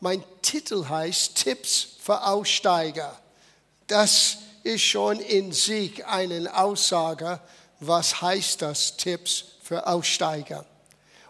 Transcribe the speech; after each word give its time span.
mein 0.00 0.24
Titel 0.42 0.88
heißt 0.88 1.36
Tipps 1.36 1.88
für 2.00 2.26
Aussteiger. 2.26 3.18
Das 3.86 4.38
ist 4.62 4.82
schon 4.82 5.20
in 5.20 5.52
sich 5.52 6.04
eine 6.06 6.56
Aussage, 6.56 7.40
was 7.80 8.20
heißt 8.20 8.62
das 8.62 8.96
Tipps 8.96 9.44
für 9.62 9.86
Aussteiger. 9.86 10.64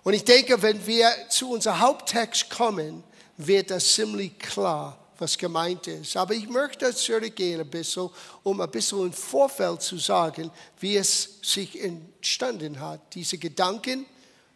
Und 0.03 0.14
ich 0.14 0.25
denke, 0.25 0.61
wenn 0.62 0.87
wir 0.87 1.11
zu 1.29 1.51
unserem 1.51 1.80
Haupttext 1.80 2.48
kommen, 2.51 3.04
wird 3.37 3.71
das 3.71 3.95
ziemlich 3.95 4.38
klar, 4.38 4.98
was 5.18 5.37
gemeint 5.37 5.87
ist. 5.87 6.16
Aber 6.16 6.34
ich 6.34 6.48
möchte 6.48 6.95
zurückgehen 6.95 7.61
ein 7.61 7.71
bisschen, 7.71 8.09
um 8.43 8.61
ein 8.61 8.71
bisschen 8.71 9.07
im 9.07 9.12
Vorfeld 9.12 9.82
zu 9.82 9.98
sagen, 9.98 10.50
wie 10.79 10.96
es 10.96 11.39
sich 11.43 11.82
entstanden 11.82 12.80
hat, 12.80 13.00
diese 13.14 13.37
Gedanken 13.37 14.07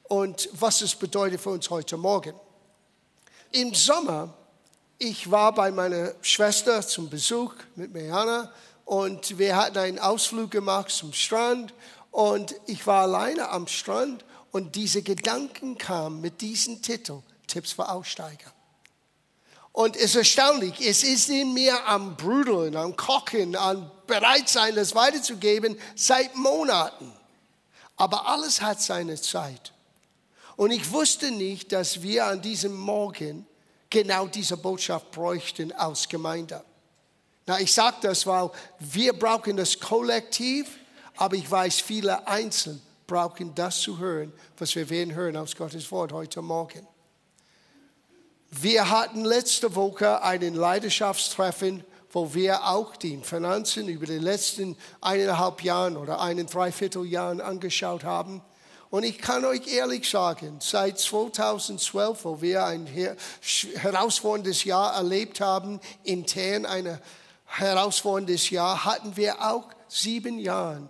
und 0.04 0.48
was 0.52 0.80
es 0.80 0.94
bedeutet 0.94 1.40
für 1.40 1.50
uns 1.50 1.68
heute 1.68 1.96
Morgen. 1.96 2.34
Im 3.54 3.72
Sommer, 3.72 4.34
ich 4.98 5.30
war 5.30 5.54
bei 5.54 5.70
meiner 5.70 6.12
Schwester 6.22 6.84
zum 6.84 7.08
Besuch 7.08 7.54
mit 7.76 7.94
Mariana 7.94 8.52
und 8.84 9.38
wir 9.38 9.54
hatten 9.54 9.78
einen 9.78 9.98
Ausflug 10.00 10.50
gemacht 10.50 10.90
zum 10.90 11.12
Strand 11.12 11.72
und 12.10 12.52
ich 12.66 12.84
war 12.84 13.02
alleine 13.02 13.50
am 13.50 13.68
Strand 13.68 14.24
und 14.50 14.74
diese 14.74 15.02
Gedanken 15.02 15.78
kamen 15.78 16.20
mit 16.20 16.40
diesem 16.40 16.82
Titel, 16.82 17.22
Tipps 17.46 17.70
für 17.70 17.88
Aussteiger. 17.88 18.52
Und 19.70 19.94
es 19.94 20.06
ist 20.06 20.16
erstaunlich, 20.16 20.84
es 20.84 21.04
ist 21.04 21.28
in 21.28 21.54
mir 21.54 21.86
am 21.86 22.16
Brudeln, 22.16 22.74
am 22.74 22.96
Kochen, 22.96 23.54
am 23.54 23.88
Bereitsein, 24.08 24.74
das 24.74 24.96
weiterzugeben, 24.96 25.78
seit 25.94 26.34
Monaten. 26.34 27.12
Aber 27.94 28.26
alles 28.26 28.60
hat 28.60 28.82
seine 28.82 29.14
Zeit. 29.14 29.73
Und 30.56 30.70
ich 30.70 30.90
wusste 30.92 31.30
nicht, 31.30 31.72
dass 31.72 32.02
wir 32.02 32.26
an 32.26 32.40
diesem 32.40 32.76
Morgen 32.76 33.46
genau 33.90 34.26
diese 34.26 34.56
Botschaft 34.56 35.10
bräuchten 35.10 35.72
aus 35.72 36.08
Gemeinde. 36.08 36.64
Na, 37.46 37.60
ich 37.60 37.72
sage 37.72 37.96
das, 38.02 38.26
weil 38.26 38.50
wir 38.78 39.12
brauchen 39.12 39.56
das 39.56 39.78
Kollektiv, 39.78 40.66
aber 41.16 41.36
ich 41.36 41.50
weiß, 41.50 41.80
viele 41.80 42.26
Einzelne 42.26 42.80
brauchen 43.06 43.54
das 43.54 43.80
zu 43.80 43.98
hören, 43.98 44.32
was 44.56 44.74
wir 44.74 44.88
werden 44.88 45.14
hören 45.14 45.36
aus 45.36 45.54
Gottes 45.54 45.90
Wort 45.90 46.12
heute 46.12 46.40
Morgen. 46.40 46.86
Wir 48.50 48.88
hatten 48.88 49.24
letzte 49.24 49.74
Woche 49.74 50.22
einen 50.22 50.54
Leidenschaftstreffen, 50.54 51.84
wo 52.10 52.32
wir 52.32 52.68
auch 52.68 52.96
die 52.96 53.18
Finanzen 53.18 53.88
über 53.88 54.06
die 54.06 54.18
letzten 54.18 54.76
eineinhalb 55.00 55.62
Jahren 55.62 55.96
oder 55.96 56.20
einen 56.20 56.46
Dreivierteljahren 56.46 57.40
angeschaut 57.40 58.04
haben. 58.04 58.40
Und 58.94 59.02
ich 59.02 59.18
kann 59.18 59.44
euch 59.44 59.66
ehrlich 59.66 60.08
sagen, 60.08 60.58
seit 60.60 61.00
2012, 61.00 62.24
wo 62.24 62.40
wir 62.40 62.64
ein 62.64 62.86
herausforderndes 63.74 64.62
Jahr 64.62 64.94
erlebt 64.94 65.40
haben, 65.40 65.80
intern 66.04 66.64
ein 66.64 67.00
herausforderndes 67.46 68.50
Jahr, 68.50 68.84
hatten 68.84 69.16
wir 69.16 69.42
auch 69.42 69.66
sieben 69.88 70.38
Jahre 70.38 70.88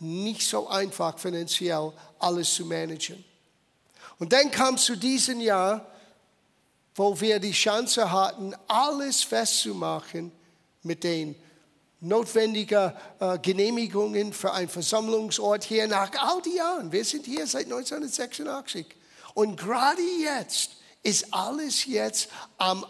nicht 0.00 0.48
so 0.48 0.66
einfach 0.66 1.16
finanziell 1.16 1.92
alles 2.18 2.52
zu 2.52 2.66
managen. 2.66 3.22
Und 4.18 4.32
dann 4.32 4.50
kam 4.50 4.76
zu 4.76 4.96
diesem 4.96 5.40
Jahr, 5.40 5.86
wo 6.96 7.20
wir 7.20 7.38
die 7.38 7.52
Chance 7.52 8.10
hatten, 8.10 8.52
alles 8.66 9.22
festzumachen 9.22 10.32
mit 10.82 11.04
den 11.04 11.36
notwendigen 12.04 12.92
äh, 13.20 13.38
Genehmigungen 13.38 14.32
für 14.32 14.52
einen 14.52 14.68
Versammlungsort 14.68 15.64
hier 15.64 15.86
nach 15.88 16.10
all 16.18 16.42
die 16.42 16.56
Jahren. 16.56 16.92
Wir 16.92 17.04
sind 17.04 17.26
hier 17.26 17.46
seit 17.46 17.64
1986. 17.64 18.86
Und 19.34 19.56
gerade 19.58 20.02
jetzt 20.22 20.76
ist 21.02 21.32
alles 21.32 21.86
jetzt 21.86 22.28
am 22.58 22.84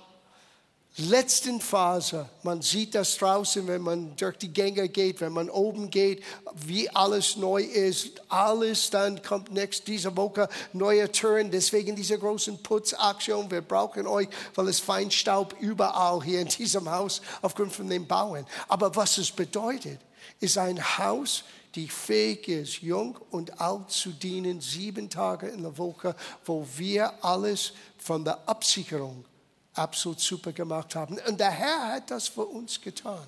letzten 0.96 1.60
Phase. 1.60 2.28
Man 2.42 2.62
sieht 2.62 2.94
das 2.94 3.16
draußen, 3.16 3.66
wenn 3.66 3.82
man 3.82 4.14
durch 4.16 4.38
die 4.38 4.52
Gänge 4.52 4.88
geht, 4.88 5.20
wenn 5.20 5.32
man 5.32 5.50
oben 5.50 5.90
geht, 5.90 6.22
wie 6.54 6.88
alles 6.90 7.36
neu 7.36 7.62
ist. 7.62 8.22
Alles 8.28 8.90
dann 8.90 9.20
kommt 9.22 9.52
nächst 9.52 9.88
diese 9.88 10.16
Woche 10.16 10.48
neue 10.72 11.10
Türen. 11.10 11.50
Deswegen 11.50 11.96
diese 11.96 12.18
großen 12.18 12.62
Putzaktion. 12.62 13.50
Wir 13.50 13.62
brauchen 13.62 14.06
euch, 14.06 14.28
weil 14.54 14.68
es 14.68 14.78
Feinstaub 14.78 15.56
überall 15.60 16.22
hier 16.22 16.40
in 16.40 16.48
diesem 16.48 16.88
Haus 16.88 17.22
aufgrund 17.42 17.72
von 17.72 17.88
den 17.88 18.06
Bauen. 18.06 18.46
Aber 18.68 18.94
was 18.94 19.18
es 19.18 19.32
bedeutet, 19.32 19.98
ist 20.38 20.58
ein 20.58 20.98
Haus, 20.98 21.42
die 21.74 21.88
fähig 21.88 22.46
ist, 22.46 22.82
jung 22.82 23.18
und 23.30 23.60
alt 23.60 23.90
zu 23.90 24.10
dienen, 24.10 24.60
sieben 24.60 25.10
Tage 25.10 25.48
in 25.48 25.62
der 25.62 25.76
Woche, 25.76 26.14
wo 26.44 26.64
wir 26.76 27.24
alles 27.24 27.72
von 27.98 28.24
der 28.24 28.48
Absicherung 28.48 29.24
absolut 29.74 30.20
super 30.20 30.52
gemacht 30.52 30.94
haben. 30.94 31.18
Und 31.26 31.38
der 31.38 31.50
Herr 31.50 31.94
hat 31.94 32.10
das 32.10 32.28
für 32.28 32.46
uns 32.46 32.80
getan 32.80 33.26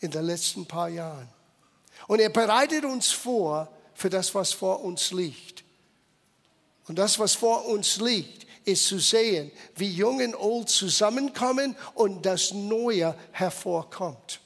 in 0.00 0.10
den 0.10 0.24
letzten 0.24 0.66
paar 0.66 0.88
Jahren. 0.88 1.28
Und 2.06 2.20
er 2.20 2.28
bereitet 2.28 2.84
uns 2.84 3.10
vor 3.10 3.68
für 3.94 4.10
das, 4.10 4.34
was 4.34 4.52
vor 4.52 4.82
uns 4.82 5.12
liegt. 5.12 5.64
Und 6.86 6.98
das, 6.98 7.18
was 7.18 7.34
vor 7.34 7.66
uns 7.66 7.96
liegt, 7.96 8.46
ist 8.66 8.86
zu 8.86 8.98
sehen, 8.98 9.50
wie 9.76 9.90
Jung 9.90 10.22
und 10.22 10.34
Old 10.34 10.68
zusammenkommen 10.68 11.76
und 11.94 12.24
das 12.24 12.52
Neue 12.52 13.14
hervorkommt. 13.32 14.40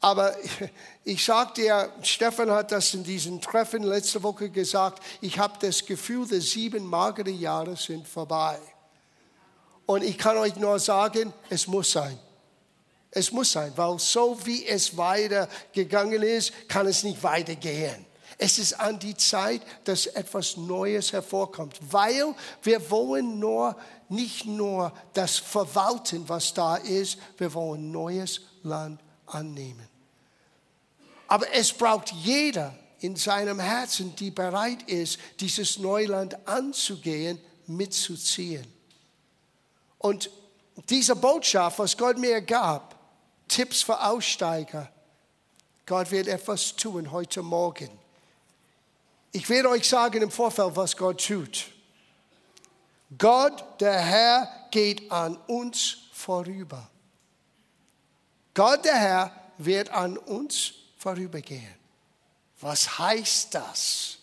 Aber 0.00 0.34
ich 1.04 1.24
sage 1.24 1.52
dir, 1.54 1.92
Stefan 2.02 2.50
hat 2.50 2.72
das 2.72 2.94
in 2.94 3.04
diesem 3.04 3.40
Treffen 3.40 3.82
letzte 3.82 4.22
Woche 4.22 4.50
gesagt, 4.50 5.02
ich 5.20 5.38
habe 5.38 5.58
das 5.60 5.84
Gefühl, 5.84 6.26
die 6.26 6.40
sieben 6.40 6.84
magere 6.84 7.30
Jahre 7.30 7.76
sind 7.76 8.08
vorbei. 8.08 8.58
Und 9.90 10.04
ich 10.04 10.16
kann 10.16 10.36
euch 10.36 10.54
nur 10.54 10.78
sagen, 10.78 11.32
es 11.48 11.66
muss 11.66 11.90
sein. 11.90 12.16
Es 13.10 13.32
muss 13.32 13.50
sein, 13.50 13.72
weil 13.74 13.98
so 13.98 14.38
wie 14.44 14.64
es 14.64 14.96
weitergegangen 14.96 16.22
ist, 16.22 16.52
kann 16.68 16.86
es 16.86 17.02
nicht 17.02 17.20
weitergehen. 17.24 18.06
Es 18.38 18.60
ist 18.60 18.74
an 18.74 19.00
die 19.00 19.16
Zeit, 19.16 19.62
dass 19.82 20.06
etwas 20.06 20.56
Neues 20.56 21.12
hervorkommt, 21.12 21.76
weil 21.90 22.36
wir 22.62 22.88
wollen 22.88 23.40
nur, 23.40 23.76
nicht 24.08 24.46
nur 24.46 24.92
das 25.12 25.38
verwalten, 25.38 26.22
was 26.28 26.54
da 26.54 26.76
ist, 26.76 27.18
wir 27.36 27.52
wollen 27.52 27.90
neues 27.90 28.42
Land 28.62 29.00
annehmen. 29.26 29.88
Aber 31.26 31.52
es 31.52 31.72
braucht 31.72 32.12
jeder 32.12 32.78
in 33.00 33.16
seinem 33.16 33.58
Herzen, 33.58 34.14
die 34.14 34.30
bereit 34.30 34.84
ist, 34.84 35.18
dieses 35.40 35.78
Neuland 35.78 36.46
anzugehen, 36.46 37.40
mitzuziehen. 37.66 38.79
Und 40.00 40.30
diese 40.88 41.14
Botschaft, 41.14 41.78
was 41.78 41.96
Gott 41.96 42.18
mir 42.18 42.40
gab, 42.40 42.96
Tipps 43.46 43.82
für 43.82 44.02
Aussteiger, 44.02 44.90
Gott 45.84 46.10
wird 46.10 46.26
etwas 46.26 46.74
tun 46.74 47.12
heute 47.12 47.42
Morgen. 47.42 47.90
Ich 49.32 49.48
werde 49.48 49.68
euch 49.68 49.88
sagen 49.88 50.22
im 50.22 50.30
Vorfeld, 50.30 50.74
was 50.74 50.96
Gott 50.96 51.24
tut. 51.24 51.66
Gott, 53.18 53.80
der 53.80 53.98
Herr, 53.98 54.48
geht 54.70 55.10
an 55.12 55.36
uns 55.46 55.98
vorüber. 56.12 56.88
Gott, 58.54 58.84
der 58.84 58.96
Herr, 58.96 59.32
wird 59.58 59.90
an 59.90 60.16
uns 60.16 60.72
vorübergehen. 60.96 61.74
Was 62.60 62.98
heißt 62.98 63.54
das? 63.54 64.18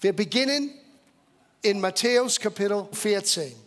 Wir 0.00 0.14
beginnen 0.14 0.74
in 1.62 1.80
Matthäus 1.80 2.38
Kapitel 2.38 2.86
14. 2.92 3.65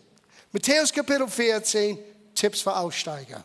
Matthäus 0.52 0.92
Kapitel 0.92 1.28
14, 1.28 1.96
Tipps 2.34 2.62
für 2.62 2.76
Aussteiger. 2.76 3.44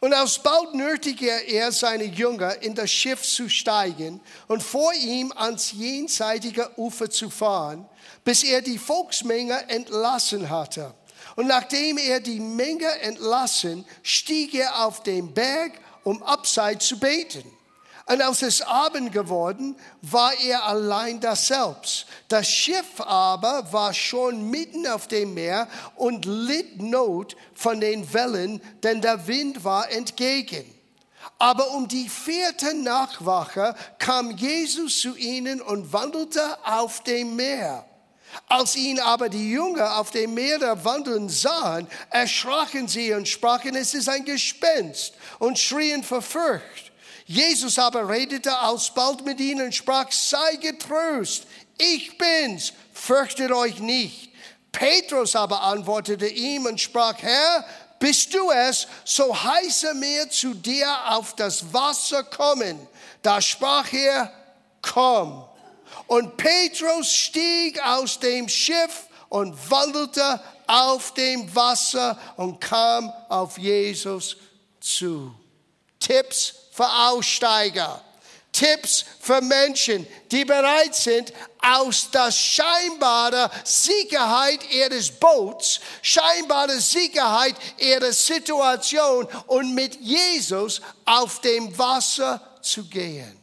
Und 0.00 0.12
alsbald 0.12 0.74
nötigte 0.74 1.26
er 1.26 1.72
seine 1.72 2.04
Jünger, 2.04 2.60
in 2.62 2.74
das 2.74 2.90
Schiff 2.90 3.22
zu 3.22 3.48
steigen 3.48 4.20
und 4.46 4.62
vor 4.62 4.92
ihm 4.92 5.32
ans 5.34 5.72
jenseitige 5.72 6.70
Ufer 6.78 7.08
zu 7.08 7.30
fahren, 7.30 7.88
bis 8.24 8.44
er 8.44 8.60
die 8.60 8.76
Volksmenge 8.76 9.70
entlassen 9.70 10.50
hatte. 10.50 10.94
Und 11.34 11.46
nachdem 11.46 11.96
er 11.96 12.20
die 12.20 12.40
Menge 12.40 12.90
entlassen, 13.00 13.86
stieg 14.02 14.54
er 14.54 14.84
auf 14.84 15.02
den 15.02 15.32
Berg, 15.32 15.80
um 16.04 16.22
abseits 16.22 16.86
zu 16.86 17.00
beten. 17.00 17.57
Und 18.08 18.22
als 18.22 18.40
es 18.40 18.62
Abend 18.62 19.12
geworden, 19.12 19.76
war 20.00 20.32
er 20.40 20.64
allein 20.64 21.20
da 21.20 21.36
selbst. 21.36 22.06
Das 22.28 22.48
Schiff 22.48 23.00
aber 23.00 23.70
war 23.70 23.92
schon 23.92 24.50
mitten 24.50 24.86
auf 24.86 25.08
dem 25.08 25.34
Meer 25.34 25.68
und 25.94 26.24
litt 26.24 26.80
Not 26.80 27.36
von 27.52 27.80
den 27.80 28.10
Wellen, 28.14 28.62
denn 28.82 29.02
der 29.02 29.26
Wind 29.26 29.62
war 29.62 29.90
entgegen. 29.90 30.64
Aber 31.38 31.70
um 31.72 31.86
die 31.86 32.08
vierte 32.08 32.74
Nachtwache 32.74 33.74
kam 33.98 34.30
Jesus 34.30 35.00
zu 35.00 35.14
ihnen 35.14 35.60
und 35.60 35.92
wandelte 35.92 36.42
auf 36.64 37.02
dem 37.02 37.36
Meer. 37.36 37.84
Als 38.48 38.74
ihn 38.74 39.00
aber 39.00 39.28
die 39.28 39.50
Jünger 39.50 39.98
auf 39.98 40.10
dem 40.12 40.32
Meer 40.32 40.82
wandeln 40.82 41.28
sahen, 41.28 41.86
erschraken 42.08 42.88
sie 42.88 43.12
und 43.12 43.28
sprachen, 43.28 43.76
es 43.76 43.92
ist 43.92 44.08
ein 44.08 44.24
Gespenst 44.24 45.12
und 45.38 45.58
schrien 45.58 46.02
verfürcht. 46.02 46.87
Jesus 47.28 47.78
aber 47.78 48.08
redete 48.08 48.58
alsbald 48.58 49.22
mit 49.22 49.38
ihnen 49.38 49.66
und 49.66 49.74
sprach, 49.74 50.10
sei 50.10 50.56
getröst, 50.56 51.46
ich 51.76 52.16
bin's, 52.16 52.72
fürchtet 52.94 53.52
euch 53.52 53.80
nicht. 53.80 54.32
Petrus 54.72 55.36
aber 55.36 55.62
antwortete 55.62 56.26
ihm 56.26 56.64
und 56.64 56.80
sprach, 56.80 57.18
Herr, 57.18 57.66
bist 57.98 58.32
du 58.32 58.50
es, 58.50 58.88
so 59.04 59.42
heiße 59.44 59.92
mir 59.92 60.30
zu 60.30 60.54
dir 60.54 60.88
auf 61.08 61.36
das 61.36 61.70
Wasser 61.70 62.24
kommen. 62.24 62.88
Da 63.20 63.42
sprach 63.42 63.92
er, 63.92 64.32
komm. 64.80 65.44
Und 66.06 66.38
Petrus 66.38 67.12
stieg 67.12 67.78
aus 67.84 68.18
dem 68.20 68.48
Schiff 68.48 69.06
und 69.28 69.70
wandelte 69.70 70.40
auf 70.66 71.12
dem 71.12 71.54
Wasser 71.54 72.18
und 72.38 72.58
kam 72.58 73.12
auf 73.28 73.58
Jesus 73.58 74.38
zu. 74.80 75.34
Tipps 76.00 76.54
für 76.78 76.88
Aussteiger. 77.08 78.00
Tipps 78.52 79.04
für 79.20 79.40
Menschen, 79.40 80.06
die 80.30 80.44
bereit 80.44 80.94
sind, 80.94 81.32
aus 81.60 82.08
der 82.12 82.30
scheinbaren 82.30 83.50
Sicherheit 83.64 84.60
ihres 84.70 85.10
Boots, 85.10 85.80
scheinbare 86.02 86.78
Sicherheit 86.80 87.56
ihrer 87.78 88.12
Situation 88.12 89.26
und 89.48 89.74
mit 89.74 90.00
Jesus 90.00 90.80
auf 91.04 91.40
dem 91.40 91.76
Wasser 91.76 92.40
zu 92.62 92.84
gehen. 92.84 93.36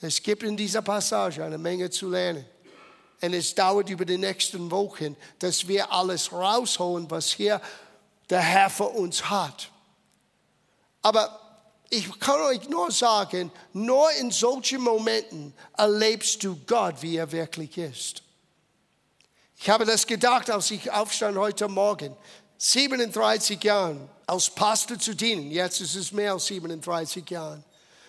Es 0.00 0.22
gibt 0.22 0.44
in 0.44 0.56
dieser 0.56 0.82
Passage 0.82 1.44
eine 1.44 1.58
Menge 1.58 1.90
zu 1.90 2.08
lernen. 2.08 2.46
Und 3.20 3.34
es 3.34 3.52
dauert 3.52 3.90
über 3.90 4.04
die 4.04 4.16
nächsten 4.16 4.70
Wochen, 4.70 5.16
dass 5.40 5.66
wir 5.66 5.90
alles 5.90 6.32
rausholen, 6.32 7.10
was 7.10 7.32
hier 7.32 7.60
der 8.30 8.40
Herr 8.40 8.70
für 8.70 8.88
uns 8.88 9.28
hat. 9.28 9.70
Aber 11.02 11.47
ich 11.90 12.20
kann 12.20 12.40
euch 12.42 12.68
nur 12.68 12.90
sagen, 12.90 13.50
nur 13.72 14.10
in 14.12 14.30
solchen 14.30 14.82
Momenten 14.82 15.54
erlebst 15.76 16.42
du 16.44 16.56
Gott, 16.66 16.96
wie 17.00 17.16
er 17.16 17.30
wirklich 17.32 17.78
ist. 17.78 18.22
Ich 19.56 19.68
habe 19.70 19.84
das 19.84 20.06
gedacht, 20.06 20.50
als 20.50 20.70
ich 20.70 20.90
aufstand 20.90 21.36
heute 21.36 21.66
Morgen. 21.68 22.16
37 22.58 23.62
Jahren 23.62 24.08
als 24.26 24.50
Pastor 24.50 24.98
zu 24.98 25.14
dienen. 25.14 25.50
Jetzt 25.50 25.80
ist 25.80 25.94
es 25.94 26.12
mehr 26.12 26.32
als 26.32 26.46
37 26.46 27.28
Jahre. 27.30 27.62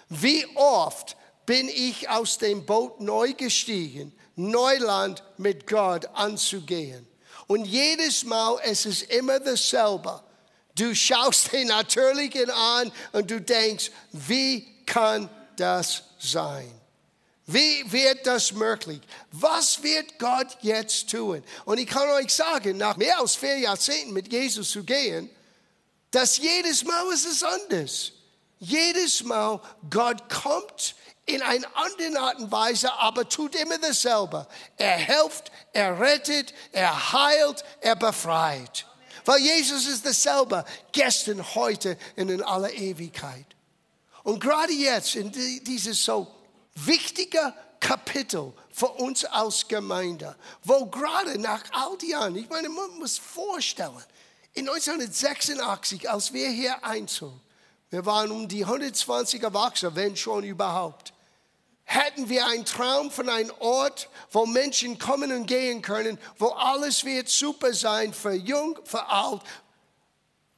Wie 0.09 0.45
oft 0.55 1.15
bin 1.45 1.69
ich 1.69 2.09
aus 2.09 2.37
dem 2.37 2.65
Boot 2.65 2.99
neu 2.99 3.33
gestiegen, 3.33 4.13
Neuland 4.35 5.23
mit 5.37 5.65
Gott 5.65 6.05
anzugehen. 6.13 7.07
Und 7.47 7.65
jedes 7.65 8.23
Mal, 8.23 8.59
es 8.63 8.85
ist 8.85 9.03
immer 9.03 9.39
dasselbe. 9.39 10.21
Du 10.79 10.95
schaust 10.95 11.51
den 11.51 11.67
Natürlichen 11.67 12.49
an 12.49 12.91
und 13.11 13.29
du 13.29 13.41
denkst, 13.41 13.91
wie 14.13 14.65
kann 14.85 15.29
das 15.57 16.03
sein? 16.19 16.73
Wie 17.45 17.91
wird 17.91 18.27
das 18.27 18.53
möglich? 18.53 19.01
Was 19.31 19.81
wird 19.81 20.19
Gott 20.19 20.57
jetzt 20.61 21.09
tun? 21.09 21.43
Und 21.65 21.79
ich 21.79 21.87
kann 21.87 22.07
euch 22.09 22.31
sagen, 22.31 22.77
nach 22.77 22.95
mehr 22.95 23.19
als 23.19 23.35
vier 23.35 23.57
Jahrzehnten 23.57 24.13
mit 24.13 24.31
Jesus 24.31 24.69
zu 24.69 24.83
gehen, 24.83 25.29
dass 26.11 26.37
jedes 26.37 26.83
Mal 26.85 27.11
ist 27.11 27.25
es 27.25 27.43
anders. 27.43 28.11
Jedes 28.59 29.23
Mal 29.23 29.59
Gott 29.89 30.29
kommt 30.29 30.95
in 31.25 31.41
einer 31.41 31.67
anderen 31.75 32.17
Art 32.17 32.37
und 32.37 32.51
Weise, 32.51 32.91
aber 32.93 33.27
tut 33.27 33.55
immer 33.55 33.77
dasselbe. 33.79 34.47
Er 34.77 34.97
hilft, 34.97 35.51
er 35.73 35.99
rettet, 35.99 36.53
er 36.71 37.13
heilt, 37.13 37.63
er 37.81 37.95
befreit. 37.95 38.85
Weil 39.25 39.39
Jesus 39.39 39.87
ist 39.87 40.05
dasselbe, 40.05 40.65
gestern, 40.91 41.43
heute 41.55 41.97
und 42.15 42.29
in 42.29 42.41
aller 42.41 42.71
Ewigkeit. 42.71 43.45
Und 44.23 44.39
gerade 44.39 44.73
jetzt, 44.73 45.15
in 45.15 45.31
dieses 45.31 46.03
so 46.03 46.27
wichtige 46.75 47.53
Kapitel 47.79 48.53
für 48.71 48.87
uns 48.87 49.25
als 49.25 49.67
Gemeinde, 49.67 50.35
wo 50.63 50.85
gerade 50.85 51.39
nach 51.39 51.63
all 51.71 51.97
die 51.97 52.09
Jahren, 52.09 52.35
ich 52.35 52.49
meine, 52.49 52.69
man 52.69 52.99
muss 52.99 53.17
vorstellen, 53.17 54.03
in 54.53 54.67
1986, 54.67 56.09
als 56.09 56.33
wir 56.33 56.49
hier 56.49 56.83
einzogen, 56.83 57.39
wir 57.89 58.05
waren 58.05 58.31
um 58.31 58.47
die 58.47 58.63
120 58.65 59.41
Erwachsene, 59.41 59.95
wenn 59.95 60.15
schon 60.15 60.43
überhaupt 60.43 61.13
hätten 61.89 62.29
wir 62.29 62.45
einen 62.45 62.65
Traum 62.65 63.09
von 63.09 63.29
einem 63.29 63.51
Ort, 63.57 64.09
wo 64.31 64.45
Menschen 64.45 64.99
kommen 64.99 65.31
und 65.31 65.47
gehen 65.47 65.81
können, 65.81 66.19
wo 66.37 66.49
alles 66.49 67.03
wird 67.03 67.29
super 67.29 67.73
sein, 67.73 68.13
für 68.13 68.33
jung, 68.33 68.77
für 68.83 69.07
alt. 69.07 69.41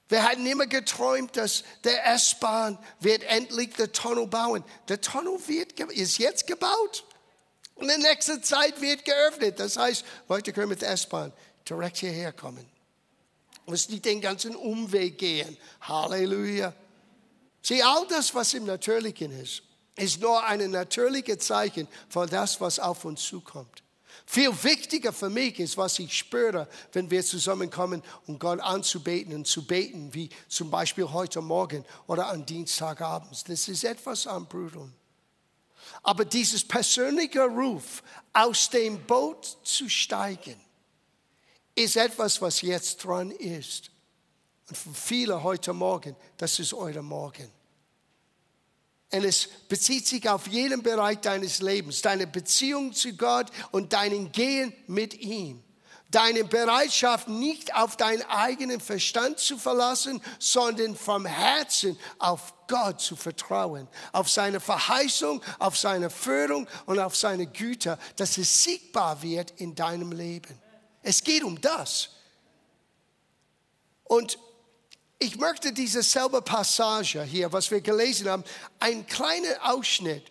Wir 0.10 0.24
hatten 0.24 0.46
immer 0.46 0.68
geträumt, 0.68 1.38
dass 1.38 1.64
der 1.86 2.06
S-Bahn 2.16 2.78
wird 3.00 3.24
endlich 3.24 3.74
den 3.76 3.94
Tunnel 3.94 4.28
bauen. 4.28 4.66
Der 4.90 5.00
Tunnel 5.00 5.40
wird, 5.48 5.80
ist 5.80 6.18
jetzt 6.18 6.48
gebaut. 6.48 7.06
Und 7.76 7.90
in 7.90 8.02
nächster 8.02 8.42
Zeit 8.42 8.82
wird 8.82 9.06
geöffnet. 9.06 9.58
Das 9.58 9.78
heißt, 9.78 10.04
Leute 10.28 10.52
können 10.52 10.68
mit 10.68 10.82
der 10.82 10.90
S-Bahn 10.90 11.32
direkt 11.68 12.00
hierher 12.00 12.34
kommen. 12.34 12.70
Muss 13.66 13.88
nicht 13.88 14.04
den 14.04 14.20
ganzen 14.20 14.54
Umweg 14.54 15.18
gehen. 15.18 15.56
Halleluja. 15.80 16.74
Sieh, 17.62 17.82
all 17.82 18.06
das, 18.08 18.36
was 18.36 18.54
im 18.54 18.66
Natürlichen 18.66 19.32
ist, 19.42 19.64
ist 19.96 20.22
nur 20.22 20.44
ein 20.44 20.72
natürliches 20.72 21.40
Zeichen 21.40 21.88
von 22.10 22.30
das, 22.30 22.60
was 22.62 22.80
auf 22.80 23.06
uns 23.06 23.24
zukommt. 23.24 23.84
Viel 24.26 24.52
wichtiger 24.64 25.12
für 25.12 25.30
mich 25.30 25.60
ist, 25.60 25.78
was 25.78 26.00
ich 26.00 26.18
spüre, 26.18 26.68
wenn 26.94 27.10
wir 27.10 27.24
zusammenkommen, 27.24 28.02
um 28.28 28.40
Gott 28.40 28.60
anzubeten 28.60 29.34
und 29.34 29.48
zu 29.48 29.66
beten, 29.66 30.14
wie 30.14 30.30
zum 30.48 30.70
Beispiel 30.70 31.10
heute 31.12 31.42
Morgen 31.42 31.84
oder 32.08 32.30
am 32.30 32.46
Dienstagabend. 32.46 33.50
Das 33.50 33.68
ist 33.68 33.84
etwas 33.84 34.28
am 34.28 34.48
Brudeln. 34.48 34.94
Aber 36.04 36.26
dieses 36.26 36.66
persönliche 36.66 37.42
Ruf, 37.42 38.04
aus 38.34 38.70
dem 38.70 39.06
Boot 39.06 39.58
zu 39.64 39.90
steigen, 39.90 40.60
ist 41.76 41.96
etwas, 41.96 42.42
was 42.42 42.62
jetzt 42.62 43.04
dran 43.04 43.32
ist. 43.32 43.92
Und 44.70 44.78
für 44.78 44.94
viele 44.94 45.44
heute 45.44 45.74
Morgen, 45.74 46.16
das 46.38 46.60
ist 46.60 46.74
euer 46.74 47.02
Morgen. 47.02 47.52
Und 49.14 49.26
es 49.26 49.48
bezieht 49.68 50.08
sich 50.08 50.30
auf 50.30 50.48
jeden 50.48 50.84
Bereich 50.84 51.20
deines 51.20 51.60
Lebens, 51.60 52.02
deine 52.02 52.28
Beziehung 52.28 52.94
zu 52.94 53.14
Gott 53.14 53.48
und 53.72 53.94
deinen 53.94 54.32
Gehen 54.32 54.74
mit 54.88 55.14
ihm. 55.16 55.62
Deine 56.10 56.44
Bereitschaft, 56.44 57.30
nicht 57.30 57.74
auf 57.74 57.96
deinen 57.96 58.24
eigenen 58.24 58.82
Verstand 58.82 59.40
zu 59.40 59.58
verlassen, 59.58 60.22
sondern 60.40 60.96
vom 60.96 61.26
Herzen 61.26 61.98
auf 62.20 62.54
Gott 62.68 63.00
zu 63.00 63.16
vertrauen, 63.16 63.88
auf 64.12 64.30
seine 64.30 64.60
Verheißung, 64.60 65.42
auf 65.60 65.78
seine 65.78 66.10
Führung 66.10 66.68
und 66.86 67.00
auf 67.00 67.16
seine 67.16 67.48
Güter, 67.48 67.98
dass 68.18 68.38
es 68.38 68.64
sichtbar 68.64 69.22
wird 69.22 69.52
in 69.58 69.74
deinem 69.74 70.12
Leben. 70.12 70.58
Es 71.02 71.24
geht 71.24 71.44
um 71.44 71.60
das. 71.60 72.10
Und 74.04 74.38
ich 75.22 75.38
möchte 75.38 75.72
diese 75.72 76.02
selbe 76.02 76.42
Passage 76.42 77.22
hier, 77.24 77.54
was 77.54 77.70
wir 77.70 77.80
gelesen 77.80 78.28
haben, 78.28 78.44
ein 78.80 79.06
kleiner 79.06 79.56
Ausschnitt 79.62 80.24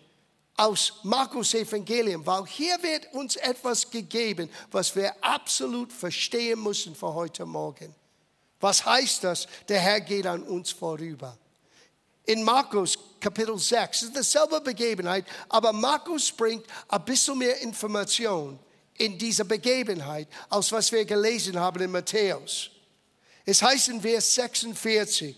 aus 0.57 0.95
Markus 1.05 1.55
Evangelium, 1.55 2.27
weil 2.27 2.45
hier 2.47 2.77
wird 2.83 3.13
uns 3.15 3.37
etwas 3.37 3.89
gegeben, 3.89 4.51
was 4.73 4.95
wir 4.97 5.15
absolut 5.23 5.93
verstehen 5.93 6.61
müssen 6.61 6.97
für 6.97 7.15
heute 7.15 7.47
Morgen. 7.47 7.95
Was 8.59 8.85
heißt 8.85 9.23
das? 9.23 9.47
Der 9.69 9.79
Herr 9.79 10.01
geht 10.01 10.27
an 10.27 10.43
uns 10.43 10.73
vorüber. 10.73 11.39
In 12.27 12.43
Markus 12.43 12.99
Kapitel 13.21 13.57
6 13.57 14.03
ist 14.03 14.17
dasselbe 14.17 14.61
Begebenheit, 14.61 15.25
aber 15.49 15.73
Markus 15.73 16.33
bringt 16.33 16.67
ein 16.89 17.05
bisschen 17.05 17.39
mehr 17.39 17.61
Information 17.61 18.59
in 18.99 19.17
dieser 19.17 19.45
Begebenheit, 19.45 20.27
als 20.49 20.73
was 20.73 20.91
wir 20.91 21.05
gelesen 21.05 21.59
haben 21.61 21.81
in 21.81 21.93
Matthäus. 21.93 22.71
Es 23.45 23.63
heißt 23.63 23.89
in 23.89 24.01
Vers 24.01 24.35
46, 24.35 25.37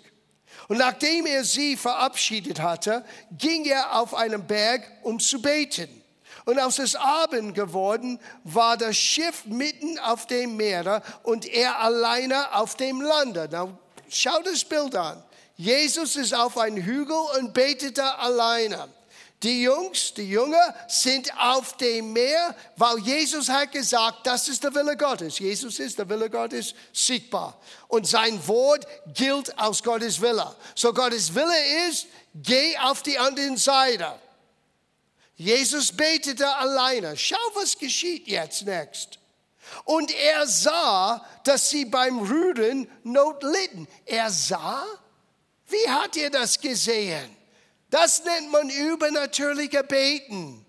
und 0.68 0.78
nachdem 0.78 1.26
er 1.26 1.44
sie 1.44 1.76
verabschiedet 1.76 2.60
hatte, 2.60 3.04
ging 3.32 3.64
er 3.64 3.98
auf 4.00 4.14
einen 4.14 4.46
Berg, 4.46 4.90
um 5.02 5.18
zu 5.20 5.42
beten. 5.42 6.02
Und 6.44 6.58
als 6.58 6.78
es 6.78 6.96
Abend 6.96 7.54
geworden, 7.54 8.18
war 8.42 8.76
das 8.76 8.96
Schiff 8.96 9.44
mitten 9.44 9.98
auf 10.00 10.26
dem 10.26 10.56
Meer 10.56 11.02
und 11.22 11.46
er 11.46 11.78
alleine 11.80 12.54
auf 12.54 12.76
dem 12.76 13.00
Lande. 13.00 13.48
Now, 13.50 13.78
schau 14.08 14.40
das 14.42 14.64
Bild 14.64 14.96
an. 14.96 15.22
Jesus 15.56 16.16
ist 16.16 16.34
auf 16.34 16.58
einem 16.58 16.82
Hügel 16.82 17.16
und 17.38 17.52
betete 17.52 18.18
alleine. 18.18 18.88
Die 19.42 19.62
Jungs, 19.62 20.14
die 20.14 20.28
Jünger 20.28 20.74
sind 20.86 21.36
auf 21.36 21.76
dem 21.76 22.12
Meer, 22.12 22.54
weil 22.76 22.98
Jesus 22.98 23.48
hat 23.48 23.72
gesagt, 23.72 24.24
das 24.24 24.46
ist 24.46 24.62
der 24.62 24.72
Wille 24.74 24.96
Gottes. 24.96 25.40
Jesus 25.40 25.80
ist 25.80 25.98
der 25.98 26.08
Wille 26.08 26.30
Gottes 26.30 26.74
sichtbar. 26.92 27.60
Und 27.88 28.06
sein 28.06 28.46
Wort 28.46 28.86
gilt 29.14 29.58
aus 29.58 29.82
Gottes 29.82 30.20
Wille. 30.20 30.54
So 30.76 30.92
Gottes 30.92 31.34
Wille 31.34 31.88
ist, 31.88 32.06
geh 32.34 32.78
auf 32.78 33.02
die 33.02 33.18
andere 33.18 33.56
Seite. 33.58 34.12
Jesus 35.34 35.90
betete 35.90 36.46
alleine. 36.54 37.16
Schau, 37.16 37.36
was 37.54 37.76
geschieht 37.76 38.28
jetzt 38.28 38.64
next. 38.64 39.18
Und 39.84 40.14
er 40.14 40.46
sah, 40.46 41.26
dass 41.42 41.68
sie 41.68 41.84
beim 41.84 42.20
Rüden 42.20 42.88
Not 43.02 43.42
litten. 43.42 43.88
Er 44.04 44.30
sah? 44.30 44.84
Wie 45.66 45.88
hat 45.88 46.16
er 46.16 46.30
das 46.30 46.60
gesehen? 46.60 47.41
Das 47.92 48.24
nennt 48.24 48.50
man 48.50 48.70
übernatürliche 48.70 49.84
Beten. 49.84 50.64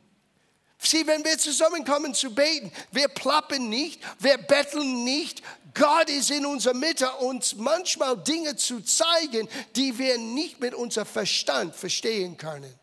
Sieh, 0.78 1.08
wenn 1.08 1.24
wir 1.24 1.38
zusammenkommen 1.38 2.14
zu 2.14 2.36
beten, 2.36 2.70
wir 2.92 3.08
plappen 3.08 3.70
nicht, 3.70 4.02
wir 4.20 4.38
betteln 4.38 5.06
nicht. 5.06 5.42
Gott 5.74 6.10
ist 6.10 6.32
in 6.32 6.46
unserer 6.46 6.74
Mitte, 6.74 7.10
uns 7.14 7.56
manchmal 7.56 8.18
Dinge 8.18 8.58
zu 8.58 8.82
zeigen, 8.82 9.48
die 9.78 9.98
wir 9.98 10.18
nicht 10.18 10.60
mit 10.60 10.74
unserem 10.74 11.08
Verstand 11.08 11.74
verstehen 11.74 12.36
können. 12.36 12.78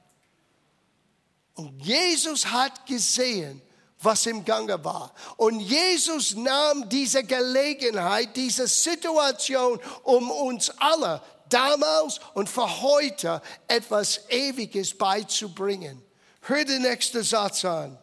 Und 1.52 1.78
Jesus 1.84 2.46
hat 2.46 2.86
gesehen, 2.86 3.60
was 3.98 4.24
im 4.24 4.42
Gange 4.46 4.82
war. 4.82 5.12
Und 5.36 5.60
Jesus 5.60 6.34
nahm 6.34 6.88
diese 6.88 7.24
Gelegenheit, 7.24 8.34
diese 8.34 8.66
Situation, 8.66 9.78
um 10.02 10.30
uns 10.30 10.70
alle 10.78 11.22
damals 11.50 12.20
und 12.34 12.48
für 12.48 12.80
heute 12.80 13.42
etwas 13.68 14.28
Ewiges 14.28 14.96
beizubringen. 14.96 16.02
Hör 16.42 16.64
den 16.64 16.82
nächsten 16.82 17.22
Satz 17.22 17.64
an. 17.64 17.98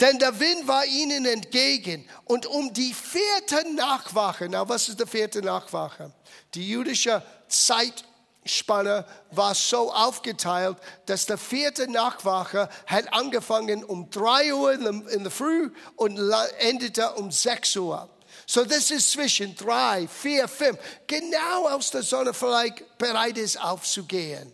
Denn 0.00 0.18
der 0.18 0.38
Wind 0.40 0.66
war 0.66 0.84
ihnen 0.84 1.24
entgegen. 1.24 2.08
Und 2.24 2.46
um 2.46 2.72
die 2.72 2.92
vierte 2.92 3.74
Nachwache, 3.74 4.48
na, 4.50 4.68
was 4.68 4.88
ist 4.88 5.00
die 5.00 5.06
vierte 5.06 5.40
Nachwache? 5.40 6.12
Die 6.54 6.68
jüdische 6.68 7.22
Zeitspanne 7.48 9.06
war 9.30 9.54
so 9.54 9.92
aufgeteilt, 9.92 10.78
dass 11.06 11.26
der 11.26 11.38
vierte 11.38 11.88
Nachwache 11.88 12.68
hat 12.86 13.12
angefangen 13.12 13.84
um 13.84 14.10
drei 14.10 14.52
Uhr 14.52 14.72
in 14.72 15.22
der 15.22 15.30
Früh 15.30 15.70
und 15.96 16.18
endete 16.58 17.12
um 17.14 17.30
sechs 17.30 17.76
Uhr. 17.76 18.08
So, 18.46 18.64
das 18.64 18.90
ist 18.90 19.10
zwischen 19.10 19.54
drei, 19.56 20.06
vier, 20.08 20.48
fünf, 20.48 20.78
genau 21.06 21.68
aus 21.68 21.90
der 21.90 22.02
Sonne 22.02 22.34
vielleicht 22.34 22.98
bereit 22.98 23.38
ist 23.38 23.60
aufzugehen. 23.60 24.52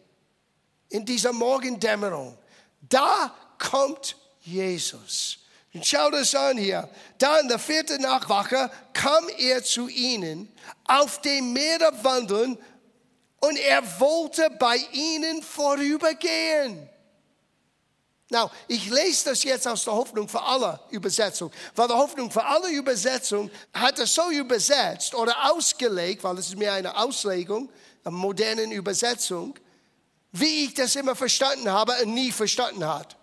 In 0.89 1.05
dieser 1.05 1.33
Morgendämmerung. 1.33 2.37
Da 2.81 3.35
kommt 3.59 4.17
Jesus. 4.41 5.39
Und 5.73 5.87
schau 5.87 6.11
das 6.11 6.35
an 6.35 6.59
hier. 6.59 6.89
Da 7.19 7.39
in 7.39 7.49
der 7.49 7.59
vierten 7.59 8.03
Nachwache 8.03 8.71
kam 8.93 9.29
er 9.39 9.63
zu 9.63 9.89
ihnen 9.89 10.53
auf 10.85 11.21
dem 11.21 11.53
Meer 11.53 11.93
wandeln 12.03 12.59
und 13.41 13.57
er 13.57 13.83
wollte 14.01 14.51
bei 14.59 14.77
ihnen 14.93 15.43
vorübergehen. 15.43 16.90
Now, 18.33 18.49
ich 18.69 18.89
lese 18.89 19.31
das 19.31 19.43
jetzt 19.43 19.67
aus 19.67 19.83
der 19.85 19.93
Hoffnung 19.93 20.29
für 20.29 20.41
alle 20.41 20.79
Übersetzung, 20.91 21.51
weil 21.75 21.89
der 21.89 21.97
Hoffnung 21.97 22.31
für 22.31 22.45
alle 22.45 22.71
Übersetzung 22.71 23.51
hat 23.75 23.99
es 23.99 24.15
so 24.15 24.31
übersetzt 24.31 25.17
oder 25.17 25.51
ausgelegt, 25.51 26.23
weil 26.23 26.39
es 26.39 26.47
ist 26.47 26.57
mir 26.57 26.73
eine 26.73 26.97
Auslegung, 26.97 27.69
eine 28.05 28.15
moderne 28.15 28.63
Übersetzung, 28.73 29.59
wie 30.31 30.67
ich 30.67 30.75
das 30.75 30.95
immer 30.95 31.17
verstanden 31.17 31.71
habe 31.71 31.93
und 32.05 32.15
nie 32.15 32.31
verstanden 32.31 32.85
hat. 32.87 33.17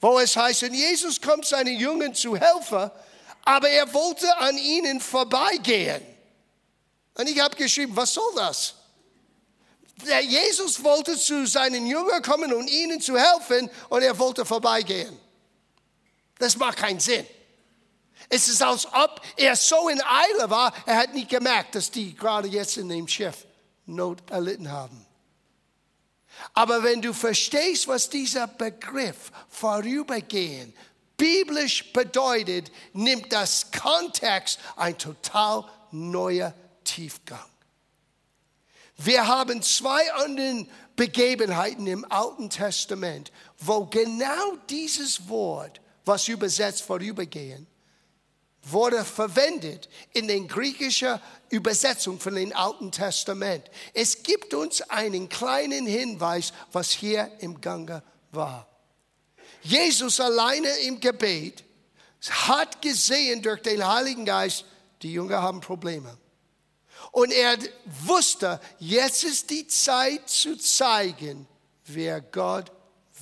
Wo 0.00 0.18
es 0.18 0.36
heißt, 0.36 0.64
und 0.64 0.74
Jesus 0.74 1.20
kommt 1.20 1.46
seinen 1.46 1.78
Jungen 1.78 2.12
zu 2.12 2.36
helfen, 2.36 2.90
aber 3.44 3.68
er 3.68 3.94
wollte 3.94 4.36
an 4.38 4.58
ihnen 4.58 5.00
vorbeigehen. 5.00 6.02
Und 7.14 7.28
ich 7.28 7.38
habe 7.38 7.54
geschrieben, 7.54 7.94
was 7.94 8.12
soll 8.12 8.34
das? 8.34 8.74
Der 10.04 10.20
Jesus 10.20 10.82
wollte 10.84 11.16
zu 11.16 11.46
seinen 11.46 11.86
Jüngern 11.86 12.22
kommen 12.22 12.52
und 12.52 12.68
ihnen 12.68 13.00
zu 13.00 13.16
helfen 13.18 13.70
und 13.88 14.02
er 14.02 14.18
wollte 14.18 14.44
vorbeigehen. 14.44 15.18
Das 16.38 16.56
macht 16.56 16.78
keinen 16.78 17.00
Sinn. 17.00 17.26
Es 18.28 18.48
ist, 18.48 18.62
als 18.62 18.86
ob 18.86 19.20
er 19.36 19.56
so 19.56 19.88
in 19.88 20.00
Eile 20.02 20.50
war, 20.50 20.72
er 20.84 20.96
hat 20.96 21.14
nicht 21.14 21.30
gemerkt, 21.30 21.74
dass 21.74 21.90
die 21.90 22.14
gerade 22.14 22.48
jetzt 22.48 22.76
in 22.76 22.88
dem 22.88 23.08
Schiff 23.08 23.46
Not 23.86 24.30
erlitten 24.30 24.70
haben. 24.70 25.06
Aber 26.52 26.82
wenn 26.82 27.00
du 27.00 27.12
verstehst, 27.12 27.88
was 27.88 28.10
dieser 28.10 28.46
Begriff 28.46 29.30
vorübergehen 29.48 30.74
biblisch 31.16 31.92
bedeutet, 31.92 32.70
nimmt 32.92 33.32
das 33.32 33.70
Kontext 33.70 34.58
ein 34.76 34.98
total 34.98 35.64
neuer 35.90 36.52
Tiefgang. 36.84 37.44
Wir 38.96 39.26
haben 39.26 39.62
zwei 39.62 40.12
andere 40.14 40.66
Begebenheiten 40.96 41.86
im 41.86 42.10
Alten 42.10 42.48
Testament, 42.48 43.30
wo 43.58 43.84
genau 43.84 44.56
dieses 44.70 45.28
Wort, 45.28 45.80
was 46.04 46.28
übersetzt 46.28 46.82
vorübergehen, 46.82 47.66
wurde 48.62 49.04
verwendet 49.04 49.88
in 50.12 50.26
den 50.26 50.48
griechischen 50.48 51.20
Übersetzungen 51.50 52.18
von 52.18 52.34
dem 52.34 52.54
Alten 52.54 52.90
Testament. 52.90 53.70
Es 53.94 54.22
gibt 54.22 54.54
uns 54.54 54.82
einen 54.82 55.28
kleinen 55.28 55.86
Hinweis, 55.86 56.52
was 56.72 56.90
hier 56.90 57.30
im 57.40 57.60
Gange 57.60 58.02
war. 58.32 58.66
Jesus 59.62 60.20
alleine 60.20 60.68
im 60.78 61.00
Gebet 61.00 61.64
hat 62.30 62.82
gesehen 62.82 63.42
durch 63.42 63.62
den 63.62 63.86
Heiligen 63.86 64.24
Geist, 64.24 64.64
die 65.02 65.12
Jünger 65.12 65.42
haben 65.42 65.60
Probleme. 65.60 66.16
Und 67.16 67.32
er 67.32 67.56
wusste, 68.04 68.60
jetzt 68.78 69.24
ist 69.24 69.48
die 69.48 69.66
Zeit 69.66 70.28
zu 70.28 70.54
zeigen, 70.58 71.48
wer 71.86 72.20
Gott 72.20 72.70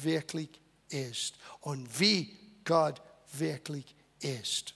wirklich 0.02 0.48
ist 0.88 1.36
und 1.60 1.88
wie 2.00 2.36
Gott 2.64 3.00
wirklich 3.34 3.94
ist. 4.18 4.74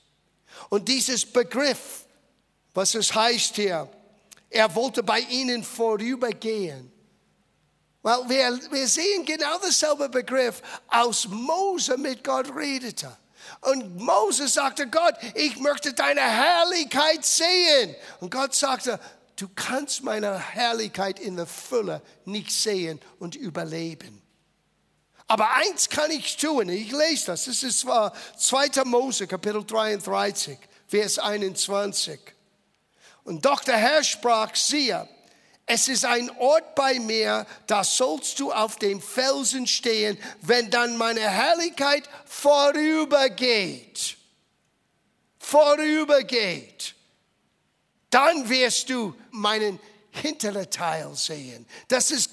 Und 0.69 0.87
dieses 0.87 1.27
Begriff, 1.27 2.07
was 2.73 2.95
es 2.95 3.13
heißt 3.13 3.57
hier, 3.57 3.91
er 4.51 4.73
wollte 4.77 5.03
bei 5.03 5.19
ihnen 5.19 5.65
vorübergehen. 5.65 6.93
Weil 8.03 8.29
wir, 8.29 8.61
wir 8.71 8.87
sehen 8.87 9.25
genau 9.25 9.59
dasselbe 9.59 10.09
Begriff, 10.09 10.63
aus 10.87 11.27
Mose 11.27 11.97
mit 11.97 12.23
Gott 12.23 12.55
redete. 12.55 13.17
Und 13.61 13.97
Mose 13.97 14.49
sagte, 14.49 14.89
Gott, 14.89 15.15
ich 15.35 15.59
möchte 15.59 15.93
deine 15.93 16.21
Herrlichkeit 16.21 17.25
sehen. 17.25 17.95
Und 18.21 18.31
Gott 18.31 18.55
sagte, 18.55 19.01
du 19.37 19.49
kannst 19.55 20.03
meine 20.03 20.39
Herrlichkeit 20.39 21.19
in 21.19 21.37
der 21.37 21.47
Fülle 21.47 22.03
nicht 22.25 22.53
sehen 22.53 23.01
und 23.19 23.35
überleben. 23.35 24.23
Aber 25.27 25.55
eins 25.57 25.91
kann 25.91 26.11
ich 26.11 26.37
tun, 26.39 26.71
ich 26.71 26.91
lese 26.91 27.27
das, 27.27 27.45
das 27.45 27.63
ist 27.63 27.81
zwar 27.81 28.15
2. 28.39 28.85
Mose, 28.85 29.27
Kapitel 29.27 29.63
33, 29.63 30.59
Vers 30.87 31.19
21. 31.19 32.19
Und 33.25 33.45
doch 33.45 33.63
der 33.63 33.77
Herr 33.77 34.03
sprach, 34.03 34.55
siehe, 34.55 35.07
es 35.69 35.89
ist 35.89 36.05
ein 36.05 36.31
Ort 36.39 36.75
bei 36.75 36.99
mir, 36.99 37.47
da 37.67 37.85
sollst 37.85 38.41
du 38.41 38.53
auf 38.53 38.77
dem 38.77 39.01
Felsen 39.01 39.67
stehen, 39.67 40.19
wenn 40.41 40.71
dann 40.71 40.97
meine 40.97 41.21
Herrlichkeit 41.21 42.09
vorübergeht. 42.25 44.17
Vorübergeht. 45.39 46.95
Dann 48.11 48.49
wirst 48.49 48.91
du 48.91 49.15
meinen 49.31 49.79
hinteren 50.11 50.71
Teil 50.71 51.15
sehen. 51.15 51.67
Das 51.89 52.11
ist 52.11 52.31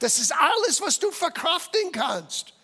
das 0.00 0.18
ist 0.18 0.32
alles, 0.32 0.80
was 0.80 0.98
du 0.98 1.10
verkraften 1.12 1.92
kannst. 1.92 2.54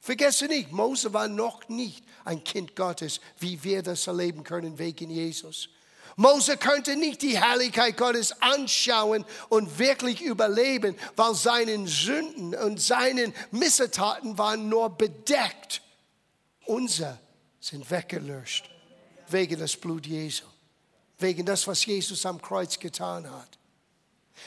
Vergesse 0.00 0.46
nicht, 0.46 0.70
Mose 0.70 1.12
war 1.14 1.28
noch 1.28 1.66
nicht 1.68 2.04
ein 2.26 2.44
Kind 2.44 2.76
Gottes, 2.76 3.20
wie 3.38 3.64
wir 3.64 3.82
das 3.82 4.06
erleben 4.06 4.44
können 4.44 4.78
wegen 4.78 5.10
Jesus. 5.10 5.70
Mose 6.16 6.56
könnte 6.56 6.96
nicht 6.96 7.22
die 7.22 7.38
Herrlichkeit 7.38 7.96
Gottes 7.96 8.40
anschauen 8.40 9.24
und 9.48 9.78
wirklich 9.78 10.20
überleben, 10.20 10.96
weil 11.16 11.34
seine 11.34 11.86
Sünden 11.88 12.54
und 12.54 12.80
seine 12.80 13.32
Missetaten 13.50 14.38
waren 14.38 14.68
nur 14.68 14.90
bedeckt. 14.90 15.82
Unser 16.66 17.18
sind 17.60 17.90
weggelöscht 17.90 18.70
wegen 19.28 19.58
des 19.58 19.76
Blut 19.76 20.06
Jesu, 20.06 20.44
wegen 21.18 21.44
das, 21.44 21.66
was 21.66 21.84
Jesus 21.84 22.24
am 22.26 22.40
Kreuz 22.40 22.78
getan 22.78 23.30
hat. 23.30 23.58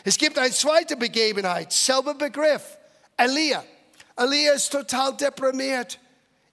Es 0.04 0.18
gibt 0.18 0.38
eine 0.38 0.52
zweite 0.52 0.96
Begebenheit, 0.96 1.72
selber 1.74 2.14
Begriff. 2.14 2.78
Elia. 3.18 3.64
Elia 4.16 4.54
ist 4.54 4.72
total 4.72 5.16
deprimiert. 5.18 6.00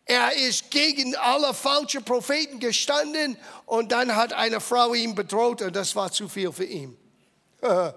Er 0.07 0.35
ist 0.37 0.71
gegen 0.71 1.17
alle 1.17 1.55
falschen 1.55 2.05
Propheten 2.05 2.61
gestanden 2.61 3.39
und 3.65 3.91
dann 3.91 4.15
hat 4.15 4.33
eine 4.33 4.61
Frau 4.61 4.93
ihn 4.93 5.15
bedroht 5.15 5.63
und 5.63 5.75
das 5.75 5.97
war 5.97 6.13
zu 6.13 6.29
viel 6.29 6.53
für 6.53 6.65
ihn. 6.65 6.97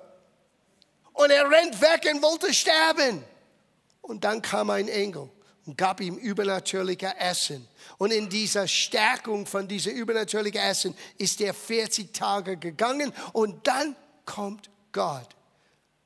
Und 1.14 1.32
er 1.32 1.50
rennt 1.50 1.82
weg 1.82 2.08
und 2.14 2.22
wollte 2.22 2.54
sterben. 2.54 3.24
Und 4.02 4.24
dann 4.24 4.40
kam 4.40 4.70
ein 4.70 4.88
Engel 4.88 5.32
und 5.66 5.76
gab 5.76 6.00
ihm 6.00 6.16
übernatürliche 6.16 7.18
Essen. 7.18 7.68
Und 7.98 8.14
in 8.14 8.30
dieser 8.30 8.68
Stärkung 8.68 9.48
von 9.48 9.68
dieser 9.68 9.92
übernatürlichen 9.92 10.62
Essen 10.62 10.96
ist 11.18 11.42
er 11.42 11.56
40 11.56 12.14
Tage 12.14 12.58
gegangen 12.58 13.12
und 13.34 13.68
dann 13.68 13.96
kommt 14.26 14.70
Gott. 14.92 15.30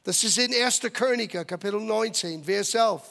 Das 0.03 0.23
ist 0.23 0.37
in 0.37 0.53
1. 0.53 0.79
Könige, 0.93 1.43
Kapitel 1.43 1.81
19, 1.81 2.45
Vers 2.45 2.73
11. 2.73 3.01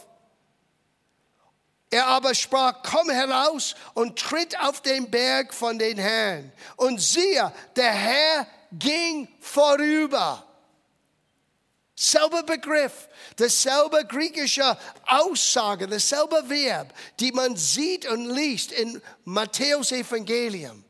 Er 1.91 2.07
aber 2.07 2.35
sprach, 2.35 2.83
komm 2.85 3.11
heraus 3.11 3.75
und 3.95 4.17
tritt 4.19 4.59
auf 4.61 4.81
den 4.81 5.11
Berg 5.11 5.53
von 5.53 5.79
den 5.79 5.99
Herrn. 5.99 6.53
Und 6.77 7.01
siehe, 7.01 7.53
der 7.75 7.93
Herr 7.93 8.47
ging 8.73 9.29
vorüber. 9.41 10.47
Selber 11.97 12.45
Begriff, 12.45 13.09
dasselbe 13.37 14.07
griechische 14.07 14.79
Aussage, 15.07 15.87
dasselbe 15.87 16.49
Verb, 16.49 16.95
die 17.19 17.33
man 17.33 17.57
sieht 17.57 18.07
und 18.07 18.25
liest 18.31 18.73
in 18.73 19.03
Matthäus 19.25 19.93
Evangelium, 19.93 20.83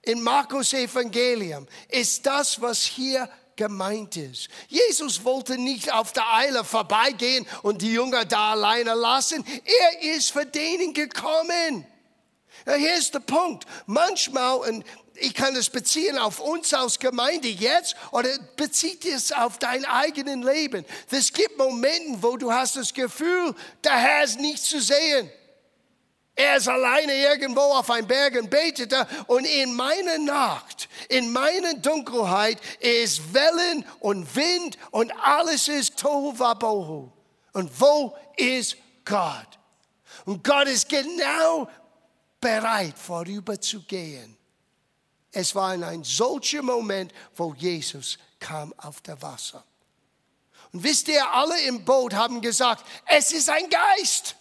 in 0.00 0.20
Markus 0.20 0.72
Evangelium, 0.72 1.68
ist 1.88 2.26
das, 2.26 2.60
was 2.60 2.82
hier 2.82 3.28
gemeint 3.56 4.16
ist. 4.16 4.48
Jesus 4.68 5.24
wollte 5.24 5.58
nicht 5.58 5.92
auf 5.92 6.12
der 6.12 6.32
Eile 6.32 6.64
vorbeigehen 6.64 7.46
und 7.62 7.82
die 7.82 7.92
Jünger 7.92 8.24
da 8.24 8.52
alleine 8.52 8.94
lassen. 8.94 9.44
Er 9.46 10.16
ist 10.16 10.30
für 10.30 10.46
denen 10.46 10.94
gekommen. 10.94 11.86
Hier 12.64 12.94
ist 12.94 13.14
der 13.14 13.20
Punkt. 13.20 13.66
Manchmal, 13.86 14.56
und 14.56 14.84
ich 15.14 15.34
kann 15.34 15.54
es 15.56 15.68
beziehen 15.68 16.18
auf 16.18 16.40
uns 16.40 16.72
als 16.72 16.98
Gemeinde 16.98 17.48
jetzt 17.48 17.96
oder 18.10 18.28
bezieht 18.56 19.04
es 19.04 19.32
auf 19.32 19.58
dein 19.58 19.84
eigenes 19.84 20.44
Leben. 20.44 20.84
Es 21.10 21.32
gibt 21.32 21.58
Momente, 21.58 22.22
wo 22.22 22.36
du 22.36 22.52
hast 22.52 22.76
das 22.76 22.94
Gefühl, 22.94 23.54
der 23.84 23.96
Herr 23.96 24.24
ist 24.24 24.40
nicht 24.40 24.62
zu 24.62 24.80
sehen. 24.80 25.30
Er 26.42 26.56
ist 26.56 26.68
alleine 26.68 27.14
irgendwo 27.14 27.60
auf 27.60 27.88
einem 27.88 28.08
Berg 28.08 28.34
und 28.34 28.50
betete. 28.50 29.06
Und 29.28 29.44
in 29.44 29.74
meiner 29.74 30.18
Nacht, 30.18 30.88
in 31.08 31.30
meiner 31.30 31.74
Dunkelheit 31.74 32.58
ist 32.80 33.32
Wellen 33.32 33.84
und 34.00 34.34
Wind 34.34 34.76
und 34.90 35.12
alles 35.22 35.68
ist 35.68 35.98
Tohuwabohu. 35.98 37.12
Und 37.52 37.80
wo 37.80 38.16
ist 38.36 38.76
Gott? 39.04 39.46
Und 40.24 40.42
Gott 40.42 40.66
ist 40.66 40.88
genau 40.88 41.68
bereit, 42.40 42.98
vorüberzugehen. 42.98 44.36
Es 45.30 45.54
war 45.54 45.74
in 45.74 45.84
ein 45.84 46.02
solcher 46.02 46.62
Moment, 46.62 47.12
wo 47.36 47.54
Jesus 47.54 48.18
kam 48.40 48.74
auf 48.78 49.00
der 49.00 49.22
Wasser. 49.22 49.62
Und 50.72 50.82
wisst 50.82 51.06
ihr, 51.06 51.24
alle 51.32 51.60
im 51.62 51.84
Boot 51.84 52.14
haben 52.14 52.40
gesagt, 52.40 52.84
es 53.06 53.30
ist 53.30 53.48
ein 53.48 53.70
Geist. 53.70 54.34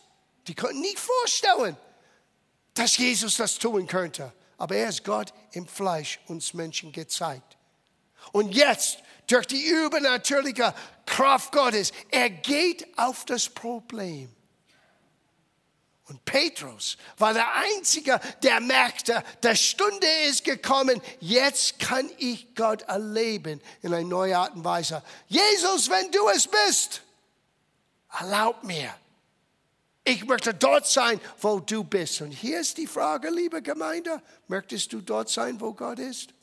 Die 0.47 0.55
konnten 0.55 0.81
nicht 0.81 0.99
vorstellen, 0.99 1.77
dass 2.73 2.97
Jesus 2.97 3.37
das 3.37 3.57
tun 3.57 3.87
könnte. 3.87 4.33
Aber 4.57 4.75
er 4.75 4.89
ist 4.89 5.03
Gott 5.03 5.33
im 5.53 5.67
Fleisch 5.67 6.19
uns 6.27 6.53
Menschen 6.53 6.91
gezeigt. 6.91 7.57
Und 8.31 8.53
jetzt, 8.53 8.99
durch 9.27 9.47
die 9.47 9.63
übernatürliche 9.65 10.73
Kraft 11.05 11.51
Gottes, 11.51 11.91
er 12.09 12.29
geht 12.29 12.87
auf 12.97 13.25
das 13.25 13.49
Problem. 13.49 14.33
Und 16.11 16.25
Petrus 16.25 16.97
war 17.17 17.33
der 17.33 17.55
Einzige, 17.55 18.19
der 18.43 18.59
merkte, 18.59 19.23
der 19.43 19.55
Stunde 19.55 20.07
ist 20.27 20.43
gekommen, 20.43 21.01
jetzt 21.21 21.79
kann 21.79 22.09
ich 22.17 22.53
Gott 22.53 22.81
erleben 22.81 23.61
in 23.81 23.93
einer 23.93 24.05
neuen 24.05 24.35
Art 24.35 24.53
und 24.53 24.65
Weise. 24.65 25.01
Jesus, 25.27 25.89
wenn 25.89 26.11
du 26.11 26.27
es 26.27 26.47
bist, 26.47 27.01
erlaub 28.19 28.63
mir. 28.63 28.93
Ich 30.03 30.25
möchte 30.25 30.53
dort 30.53 30.87
sein, 30.87 31.19
wo 31.39 31.59
du 31.59 31.83
bist. 31.83 32.21
Und 32.21 32.31
hier 32.31 32.59
ist 32.61 32.77
die 32.77 32.87
Frage, 32.87 33.29
liebe 33.29 33.61
Gemeinde, 33.61 34.21
möchtest 34.47 34.91
du 34.93 35.01
dort 35.01 35.29
sein, 35.29 35.61
wo 35.61 35.73
Gott 35.73 35.99
ist? 35.99 36.33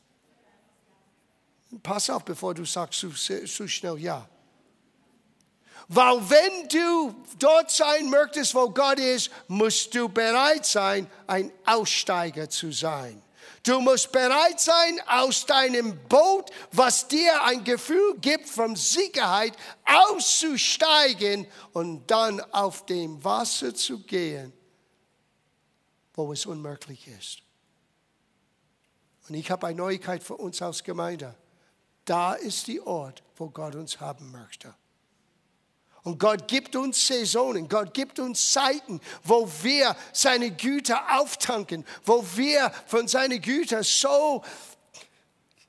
Pass 1.83 2.09
auf, 2.09 2.25
bevor 2.25 2.55
du 2.55 2.65
sagst 2.65 3.01
zu, 3.01 3.11
zu 3.11 3.69
schnell 3.69 3.99
ja. 3.99 4.29
Weil 5.89 6.21
wenn 6.31 6.69
du 6.69 7.15
dort 7.39 7.71
sein 7.71 8.11
möchtest, 8.11 8.55
wo 8.55 8.69
Gott 8.69 8.99
ist, 8.99 9.31
musst 9.49 9.95
du 9.95 10.09
bereit 10.09 10.67
sein, 10.67 11.11
ein 11.27 11.51
Aussteiger 11.65 12.49
zu 12.49 12.71
sein. 12.73 13.23
Du 13.69 13.83
musst 13.83 14.11
bereit 14.13 14.59
sein, 14.59 14.99
aus 15.07 15.45
deinem 15.45 15.99
Boot, 16.09 16.51
was 16.73 17.07
dir 17.07 17.43
ein 17.45 17.65
Gefühl 17.65 18.17
gibt 18.19 18.49
von 18.49 18.75
Sicherheit, 18.77 19.55
auszusteigen 19.85 21.47
und 21.75 22.11
dann 22.11 22.41
auf 22.55 22.87
dem 22.87 23.23
Wasser 23.23 23.75
zu 23.75 24.03
gehen, 24.05 24.55
wo 26.15 26.33
es 26.33 26.47
unmöglich 26.47 27.09
ist. 27.09 27.43
Und 29.29 29.35
ich 29.35 29.51
habe 29.51 29.67
eine 29.67 29.77
Neuigkeit 29.77 30.23
für 30.23 30.39
uns 30.39 30.63
als 30.63 30.83
Gemeinde. 30.83 31.35
Da 32.07 32.33
ist 32.33 32.69
die 32.69 32.81
Ort, 32.81 33.23
wo 33.37 33.51
Gott 33.51 33.75
uns 33.75 34.01
haben 34.01 34.33
möchte. 34.33 34.75
Und 36.09 36.19
Gott 36.19 36.49
gibt 36.49 36.75
uns 36.75 37.07
Saisonen, 37.07 37.69
Gott 37.69 37.93
gibt 37.93 38.19
uns 38.19 38.51
Zeiten, 38.53 38.99
wo 39.25 39.47
wir 39.61 39.95
seine 40.15 40.51
Güter 40.53 41.21
auftanken, 41.21 41.85
wo 42.07 42.25
wir 42.35 42.73
von 42.87 43.07
seinen 43.07 43.43
Gütern 43.43 43.83
so, 43.83 44.43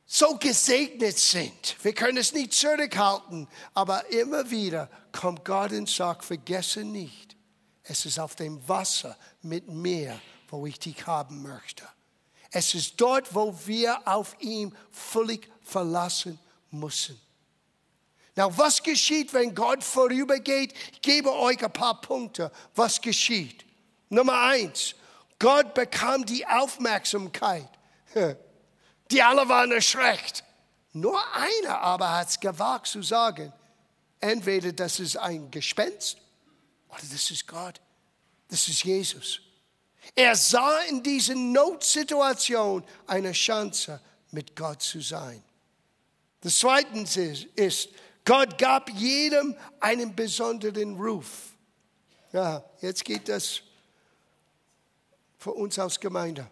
so 0.06 0.38
gesegnet 0.38 1.20
sind. 1.20 1.76
Wir 1.84 1.94
können 1.94 2.20
es 2.20 2.32
nicht 2.32 2.54
zurückhalten, 2.54 3.50
aber 3.74 4.10
immer 4.14 4.50
wieder 4.50 4.90
kommt 5.12 5.44
Gott 5.44 5.74
und 5.74 5.90
sagt, 5.90 6.24
vergesse 6.24 6.86
nicht, 6.86 7.36
es 7.84 8.06
ist 8.06 8.18
auf 8.18 8.36
dem 8.36 8.66
Wasser 8.66 9.18
mit 9.42 9.68
mir, 9.68 10.22
wo 10.48 10.66
ich 10.66 10.80
dich 10.80 11.06
haben 11.06 11.42
möchte. 11.42 11.84
Es 12.50 12.74
ist 12.76 12.94
dort, 12.96 13.36
wo 13.36 13.54
wir 13.66 14.08
auf 14.08 14.38
ihm 14.40 14.74
völlig 14.90 15.52
verlassen 15.64 16.40
müssen. 16.72 17.20
Na, 18.40 18.58
was 18.58 18.82
geschieht, 18.82 19.34
wenn 19.34 19.54
Gott 19.54 19.84
vorübergeht? 19.84 20.74
Ich 20.94 21.02
gebe 21.02 21.30
euch 21.30 21.62
ein 21.62 21.74
paar 21.74 22.00
Punkte. 22.00 22.50
Was 22.74 23.02
geschieht? 23.02 23.66
Nummer 24.08 24.44
eins, 24.44 24.96
Gott 25.38 25.74
bekam 25.74 26.26
die 26.26 26.48
Aufmerksamkeit. 26.48 27.68
Die 29.12 29.22
alle 29.22 29.50
waren 29.50 29.74
erschreckt. 29.74 30.46
Nur 30.94 31.20
einer 31.36 31.82
aber 31.82 32.16
hat 32.16 32.30
es 32.30 32.40
gewagt 32.40 32.88
zu 32.88 33.02
sagen, 33.02 33.52
entweder 34.22 34.72
das 34.72 35.02
ist 35.02 35.18
ein 35.18 35.52
Gespenst 35.52 36.18
oder 36.88 37.02
das 37.12 37.32
ist 37.32 37.46
Gott. 37.46 37.82
Das 38.48 38.70
ist 38.70 38.86
Jesus. 38.86 39.42
Er 40.16 40.38
sah 40.38 40.80
in 40.84 41.04
dieser 41.04 41.36
Notsituation 41.36 42.86
eine 43.06 43.34
Chance, 43.34 44.00
mit 44.32 44.56
Gott 44.56 44.82
zu 44.82 45.02
sein. 45.02 45.44
Das 46.40 46.58
Zweite 46.58 46.98
ist 47.56 47.90
Gott 48.26 48.58
gab 48.58 48.90
jedem 48.92 49.56
einen 49.80 50.16
besonderen 50.16 51.00
Ruf. 51.00 51.54
Ja, 52.32 52.64
jetzt 52.82 53.04
geht 53.04 53.28
das 53.28 53.62
für 55.38 55.52
uns 55.52 55.80
als 55.80 56.00
Gemeinde. 56.00 56.48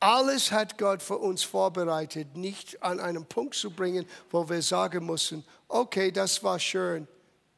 Alles 0.00 0.52
hat 0.52 0.78
Gott 0.78 1.02
für 1.02 1.18
uns 1.18 1.42
vorbereitet, 1.42 2.36
nicht 2.36 2.80
an 2.82 3.00
einen 3.00 3.26
Punkt 3.26 3.56
zu 3.56 3.70
bringen, 3.70 4.06
wo 4.30 4.48
wir 4.48 4.62
sagen 4.62 5.04
müssen, 5.04 5.44
okay, 5.66 6.12
das 6.12 6.42
war 6.44 6.58
schön, 6.58 7.08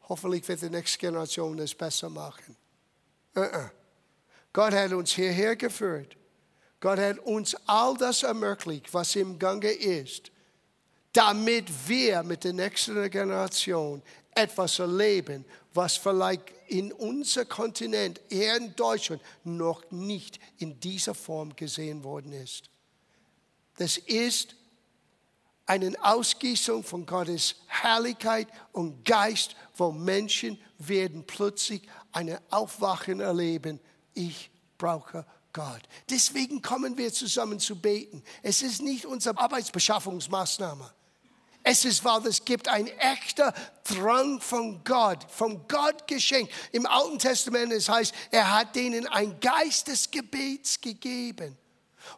hoffentlich 0.08 0.48
wird 0.48 0.62
die 0.62 0.70
nächste 0.70 0.98
Generation 0.98 1.56
das 1.56 1.74
besser 1.74 2.08
machen. 2.08 2.56
Uh 3.36 3.40
-uh. 3.40 3.70
Gott 4.52 4.72
hat 4.72 4.92
uns 4.92 5.12
hierher 5.12 5.54
geführt. 5.54 6.16
Gott 6.80 6.98
hat 6.98 7.18
uns 7.18 7.54
all 7.66 7.94
das 7.96 8.22
ermöglicht, 8.22 8.92
was 8.92 9.14
im 9.14 9.38
Gange 9.38 9.70
ist 9.70 10.32
damit 11.12 11.88
wir 11.88 12.22
mit 12.22 12.44
der 12.44 12.52
nächsten 12.52 13.10
Generation 13.10 14.02
etwas 14.34 14.78
erleben, 14.78 15.44
was 15.74 15.96
vielleicht 15.96 16.42
in 16.68 16.92
unser 16.92 17.44
Kontinent, 17.44 18.20
eher 18.30 18.56
in 18.56 18.74
Deutschland, 18.76 19.22
noch 19.44 19.90
nicht 19.90 20.38
in 20.58 20.78
dieser 20.78 21.14
Form 21.14 21.54
gesehen 21.56 22.04
worden 22.04 22.32
ist. 22.32 22.70
Das 23.76 23.96
ist 23.98 24.54
eine 25.66 25.92
Ausgießung 26.02 26.82
von 26.82 27.06
Gottes 27.06 27.56
Herrlichkeit 27.66 28.48
und 28.72 29.04
Geist, 29.04 29.54
wo 29.76 29.92
Menschen 29.92 30.60
werden 30.78 31.24
plötzlich 31.26 31.82
eine 32.12 32.40
Aufwachen 32.50 33.20
erleben. 33.20 33.80
Ich 34.14 34.50
brauche 34.78 35.24
Gott. 35.52 35.82
Deswegen 36.08 36.62
kommen 36.62 36.96
wir 36.98 37.12
zusammen 37.12 37.58
zu 37.60 37.76
beten. 37.76 38.22
Es 38.42 38.62
ist 38.62 38.82
nicht 38.82 39.06
unsere 39.06 39.38
Arbeitsbeschaffungsmaßnahme. 39.38 40.92
Es 41.62 41.84
ist, 41.84 42.04
weil 42.04 42.26
es 42.26 42.44
gibt 42.44 42.68
ein 42.68 42.86
echter 42.86 43.52
Drang 43.84 44.40
von 44.40 44.82
Gott, 44.84 45.26
von 45.30 45.66
Gott 45.68 46.06
geschenkt. 46.06 46.52
Im 46.72 46.86
Alten 46.86 47.18
Testament 47.18 47.72
es 47.72 47.88
heißt, 47.88 48.14
er 48.30 48.54
hat 48.54 48.74
denen 48.74 49.06
ein 49.06 49.38
Geist 49.40 49.88
des 49.88 50.10
Gebets 50.10 50.80
gegeben. 50.80 51.56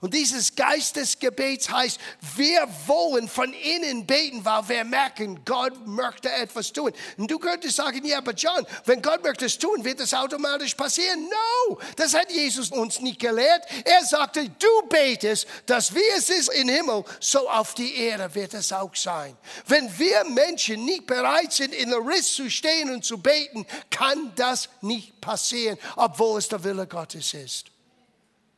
Und 0.01 0.15
dieses 0.15 0.55
Geistesgebet 0.55 1.71
heißt, 1.71 1.99
wir 2.37 2.69
wollen 2.87 3.29
von 3.29 3.53
innen 3.53 4.07
beten, 4.07 4.45
weil 4.45 4.69
wir 4.69 4.85
merken, 4.85 5.45
Gott 5.45 5.87
möchte 5.87 6.31
etwas 6.33 6.73
tun. 6.73 6.93
Und 7.17 7.31
du 7.31 7.39
könntest 7.39 7.77
sagen, 7.77 8.05
ja, 8.05 8.19
aber 8.19 8.33
John, 8.33 8.67
wenn 8.85 9.03
Gott 9.03 9.23
möchte 9.23 9.47
es 9.47 9.59
tun, 9.59 9.85
wird 9.85 10.01
es 10.01 10.15
automatisch 10.15 10.75
passieren. 10.75 11.23
No, 11.23 11.79
das 11.97 12.15
hat 12.15 12.31
Jesus 12.31 12.71
uns 12.71 13.01
nicht 13.01 13.21
gelehrt. 13.21 13.65
Er 13.85 14.05
sagte, 14.05 14.49
du 14.49 14.89
betest, 14.89 15.47
dass 15.67 15.95
wie 15.95 16.01
es 16.17 16.31
ist 16.31 16.53
im 16.53 16.69
Himmel, 16.69 17.05
so 17.21 17.49
auf 17.49 17.75
die 17.75 17.95
Erde 17.97 18.35
wird 18.35 18.55
es 18.55 18.73
auch 18.73 18.95
sein. 18.95 19.37
Wenn 19.67 19.99
wir 19.99 20.25
Menschen 20.25 20.85
nicht 20.85 21.07
bereit 21.07 21.53
sind, 21.53 21.75
in 21.75 21.91
der 21.91 21.99
Riss 21.99 22.35
zu 22.35 22.51
stehen 22.51 22.93
und 22.93 23.05
zu 23.05 23.19
beten, 23.19 23.67
kann 23.91 24.33
das 24.37 24.69
nicht 24.81 25.21
passieren, 25.21 25.79
obwohl 25.97 26.39
es 26.39 26.49
der 26.49 26.63
Wille 26.65 26.87
Gottes 26.87 27.35
ist. 27.35 27.72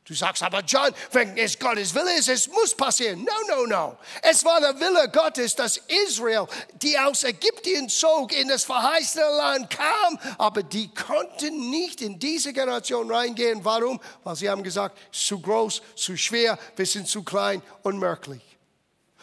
Du 0.07 0.13
sagst 0.13 0.43
aber, 0.43 0.61
John, 0.61 0.91
wenn 1.13 1.35
es 1.39 1.59
Gottes 1.59 1.95
Wille 1.95 2.19
ist, 2.19 2.29
es 2.29 2.47
muss 2.49 2.75
passieren. 2.75 3.25
No, 3.25 3.57
no, 3.57 3.67
no. 3.67 3.97
Es 4.21 4.45
war 4.45 4.61
der 4.61 4.79
Wille 4.79 5.09
Gottes, 5.11 5.57
dass 5.57 5.79
Israel, 6.07 6.47
die 6.75 6.99
aus 6.99 7.25
Ägypten 7.25 7.89
zog, 7.89 8.33
in 8.35 8.49
das 8.49 8.65
verheißene 8.65 9.25
Land 9.25 9.71
kam, 9.71 10.19
aber 10.37 10.63
die 10.63 10.93
konnten 10.93 11.71
nicht 11.71 12.03
in 12.03 12.19
diese 12.19 12.53
Generation 12.53 13.11
reingehen. 13.11 13.65
Warum? 13.65 13.99
Weil 14.25 14.37
sie 14.37 14.51
haben 14.51 14.63
gesagt, 14.63 14.99
zu 15.11 15.41
groß, 15.41 15.81
zu 15.97 16.19
schwer, 16.19 16.59
wir 16.77 16.85
sind 16.85 17.09
zu 17.09 17.23
klein, 17.23 17.63
unmöglich. 17.83 18.43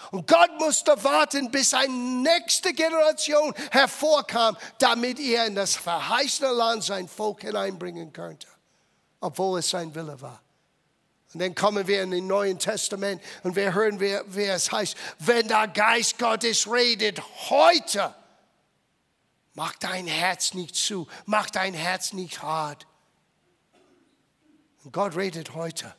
Und 0.09 0.25
Gott 0.25 0.49
musste 0.57 0.91
warten, 1.03 1.51
bis 1.51 1.75
eine 1.75 1.93
nächste 1.93 2.73
Generation 2.73 3.53
hervorkam, 3.69 4.57
damit 4.79 5.19
er 5.19 5.45
in 5.45 5.53
das 5.53 5.75
verheißene 5.75 6.51
Land 6.51 6.85
sein 6.85 7.07
Volk 7.07 7.41
hineinbringen 7.41 8.11
könnte, 8.11 8.47
obwohl 9.19 9.59
es 9.59 9.69
sein 9.69 9.93
Wille 9.93 10.19
war. 10.19 10.41
Und 11.33 11.39
dann 11.39 11.55
kommen 11.55 11.87
wir 11.87 12.03
in 12.03 12.11
den 12.11 12.27
Neuen 12.27 12.59
Testament 12.59 13.21
und 13.43 13.55
wir 13.55 13.73
hören, 13.73 13.99
wie, 13.99 14.19
wie 14.27 14.43
es 14.43 14.71
heißt, 14.71 14.97
wenn 15.19 15.47
der 15.47 15.67
Geist 15.67 16.19
Gottes 16.19 16.69
redet 16.69 17.21
heute, 17.49 18.13
mach 19.53 19.75
dein 19.77 20.07
Herz 20.07 20.53
nicht 20.53 20.75
zu, 20.75 21.07
mach 21.25 21.49
dein 21.49 21.73
Herz 21.73 22.11
nicht 22.13 22.41
hart. 22.41 22.85
Und 24.83 24.91
Gott 24.91 25.15
redet 25.15 25.53
heute. 25.53 25.95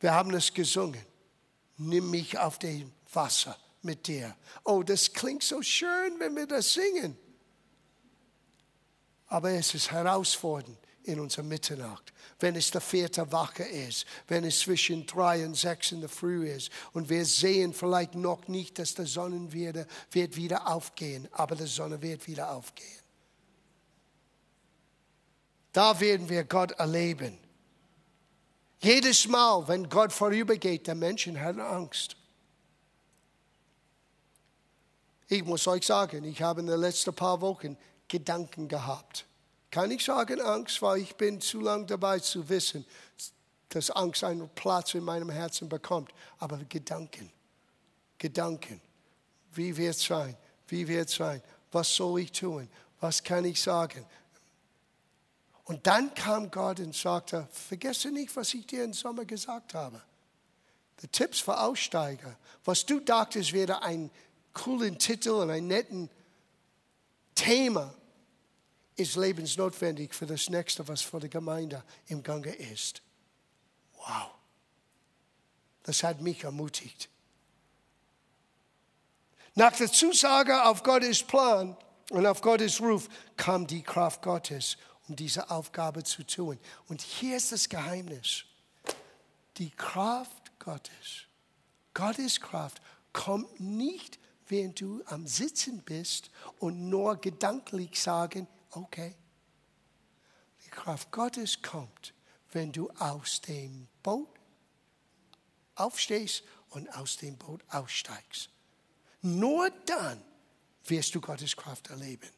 Wir 0.00 0.14
haben 0.14 0.32
es 0.34 0.54
gesungen. 0.54 1.04
Nimm 1.78 2.10
mich 2.10 2.38
auf 2.38 2.58
dem 2.58 2.92
Wasser 3.12 3.56
mit 3.82 4.06
dir. 4.06 4.36
Oh, 4.64 4.82
das 4.82 5.12
klingt 5.12 5.42
so 5.42 5.62
schön, 5.62 6.18
wenn 6.18 6.36
wir 6.36 6.46
das 6.46 6.74
singen. 6.74 7.16
Aber 9.26 9.50
es 9.50 9.74
ist 9.74 9.90
herausfordernd 9.90 10.78
in 11.04 11.20
unserer 11.20 11.44
Mitternacht, 11.44 12.12
wenn 12.40 12.54
es 12.56 12.70
der 12.70 12.80
vierte 12.80 13.30
Wache 13.32 13.64
ist, 13.64 14.06
wenn 14.28 14.44
es 14.44 14.60
zwischen 14.60 15.06
drei 15.06 15.44
und 15.44 15.56
sechs 15.56 15.92
in 15.92 16.00
der 16.00 16.08
Früh 16.08 16.48
ist 16.48 16.70
und 16.92 17.08
wir 17.08 17.24
sehen 17.24 17.72
vielleicht 17.72 18.14
noch 18.14 18.46
nicht, 18.48 18.78
dass 18.78 18.94
die 18.94 19.06
Sonne 19.06 19.52
wieder, 19.52 19.86
wird 20.12 20.36
wieder 20.36 20.68
aufgehen, 20.68 21.28
aber 21.32 21.56
die 21.56 21.66
Sonne 21.66 22.00
wird 22.00 22.26
wieder 22.26 22.52
aufgehen. 22.52 22.86
Da 25.72 25.98
werden 26.00 26.28
wir 26.28 26.44
Gott 26.44 26.72
erleben. 26.72 27.38
Jedes 28.80 29.26
Mal, 29.26 29.66
wenn 29.66 29.88
Gott 29.88 30.12
vorübergeht, 30.12 30.86
der 30.86 30.94
Menschen 30.94 31.40
hat 31.40 31.58
Angst. 31.58 32.16
Ich 35.26 35.44
muss 35.44 35.66
euch 35.66 35.84
sagen, 35.84 36.24
ich 36.24 36.40
habe 36.40 36.60
in 36.60 36.66
den 36.66 36.80
letzten 36.80 37.14
paar 37.14 37.40
Wochen 37.40 37.76
Gedanken 38.06 38.66
gehabt. 38.66 39.27
Kann 39.70 39.90
ich 39.90 40.04
sagen 40.04 40.40
Angst, 40.40 40.80
weil 40.80 40.98
ich 41.02 41.14
bin 41.14 41.40
zu 41.40 41.60
lange 41.60 41.86
dabei 41.86 42.18
zu 42.20 42.48
wissen, 42.48 42.86
dass 43.68 43.90
Angst 43.90 44.24
einen 44.24 44.48
Platz 44.50 44.94
in 44.94 45.04
meinem 45.04 45.30
Herzen 45.30 45.68
bekommt. 45.68 46.12
Aber 46.38 46.56
Gedanken, 46.68 47.30
Gedanken, 48.16 48.80
wie 49.52 49.76
wird 49.76 49.96
es 49.96 50.04
sein? 50.04 50.36
Wie 50.68 50.88
wird 50.88 51.08
es 51.08 51.16
sein? 51.16 51.42
Was 51.70 51.94
soll 51.94 52.20
ich 52.20 52.32
tun? 52.32 52.68
Was 53.00 53.22
kann 53.22 53.44
ich 53.44 53.60
sagen? 53.60 54.04
Und 55.64 55.86
dann 55.86 56.14
kam 56.14 56.50
Gott 56.50 56.80
und 56.80 56.94
sagte, 56.94 57.46
vergesse 57.52 58.10
nicht, 58.10 58.34
was 58.34 58.54
ich 58.54 58.66
dir 58.66 58.84
im 58.84 58.94
Sommer 58.94 59.26
gesagt 59.26 59.74
habe. 59.74 60.00
Die 61.02 61.08
Tipps 61.08 61.40
für 61.40 61.60
Aussteiger. 61.60 62.36
Was 62.64 62.86
du 62.86 63.00
dachtest, 63.00 63.52
wäre 63.52 63.82
ein 63.82 64.10
coolen 64.54 64.98
Titel 64.98 65.30
und 65.30 65.50
ein 65.50 65.66
netten 65.66 66.08
Thema 67.34 67.94
ist 68.98 69.16
lebensnotwendig 69.16 70.12
für 70.12 70.26
das 70.26 70.50
Nächste, 70.50 70.86
was 70.88 71.02
vor 71.02 71.20
der 71.20 71.28
Gemeinde 71.28 71.82
im 72.08 72.22
Gange 72.22 72.52
ist. 72.54 73.00
Wow. 73.96 74.30
Das 75.84 76.02
hat 76.02 76.20
mich 76.20 76.44
ermutigt. 76.44 77.08
Nach 79.54 79.72
der 79.72 79.90
Zusage 79.90 80.64
auf 80.64 80.82
Gottes 80.82 81.22
Plan 81.22 81.76
und 82.10 82.26
auf 82.26 82.40
Gottes 82.40 82.80
Ruf 82.80 83.08
kam 83.36 83.66
die 83.66 83.82
Kraft 83.82 84.20
Gottes, 84.22 84.76
um 85.08 85.16
diese 85.16 85.50
Aufgabe 85.50 86.02
zu 86.02 86.24
tun. 86.24 86.58
Und 86.88 87.00
hier 87.00 87.36
ist 87.36 87.52
das 87.52 87.68
Geheimnis. 87.68 88.44
Die 89.56 89.70
Kraft 89.70 90.58
Gottes, 90.58 91.26
Gottes 91.94 92.40
Kraft 92.40 92.82
kommt 93.12 93.60
nicht, 93.60 94.18
während 94.48 94.80
du 94.80 95.02
am 95.06 95.26
Sitzen 95.26 95.82
bist 95.82 96.30
und 96.58 96.88
nur 96.88 97.16
gedanklich 97.16 98.00
sagen, 98.00 98.46
okay. 98.70 99.14
Die 100.64 100.70
Kraft 100.70 101.10
Gottes 101.10 101.62
kommt, 101.62 102.14
wenn 102.52 102.72
du 102.72 102.90
aus 102.98 103.40
dem 103.40 103.88
Boot 104.02 104.28
aufstehst 105.74 106.42
und 106.70 106.88
aus 106.94 107.16
dem 107.16 107.36
Boot 107.36 107.62
aussteigst. 107.70 108.50
Nur 109.22 109.70
dann 109.86 110.22
wirst 110.84 111.14
du 111.14 111.20
Gottes 111.20 111.56
Kraft 111.56 111.90
erleben. 111.90 112.28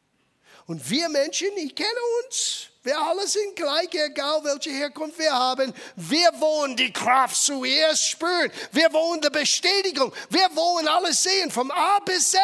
Und 0.66 0.88
wir 0.90 1.08
Menschen, 1.08 1.48
ich 1.56 1.74
kenne 1.74 1.88
uns, 2.24 2.68
wir 2.82 2.98
alle 2.98 3.26
sind 3.26 3.56
gleich, 3.56 3.88
egal 3.92 4.42
welche 4.44 4.70
Herkunft 4.70 5.18
wir 5.18 5.32
haben. 5.32 5.72
Wir 5.96 6.28
wollen 6.40 6.76
die 6.76 6.92
Kraft 6.92 7.36
zuerst 7.36 8.08
spüren. 8.08 8.50
Wir 8.72 8.92
wollen 8.92 9.20
die 9.20 9.30
Bestätigung. 9.30 10.12
Wir 10.28 10.48
wollen 10.54 10.88
alles 10.88 11.22
sehen, 11.22 11.50
vom 11.50 11.70
A 11.70 11.98
bis 12.00 12.30
Z. 12.30 12.40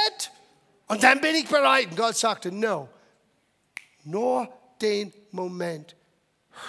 Und 0.88 1.02
dann 1.02 1.20
bin 1.20 1.34
ich 1.34 1.48
bereit. 1.48 1.90
Und 1.90 1.96
Gott 1.96 2.16
sagte, 2.16 2.52
no, 2.52 2.88
nur 4.06 4.52
den 4.80 5.12
Moment, 5.30 5.96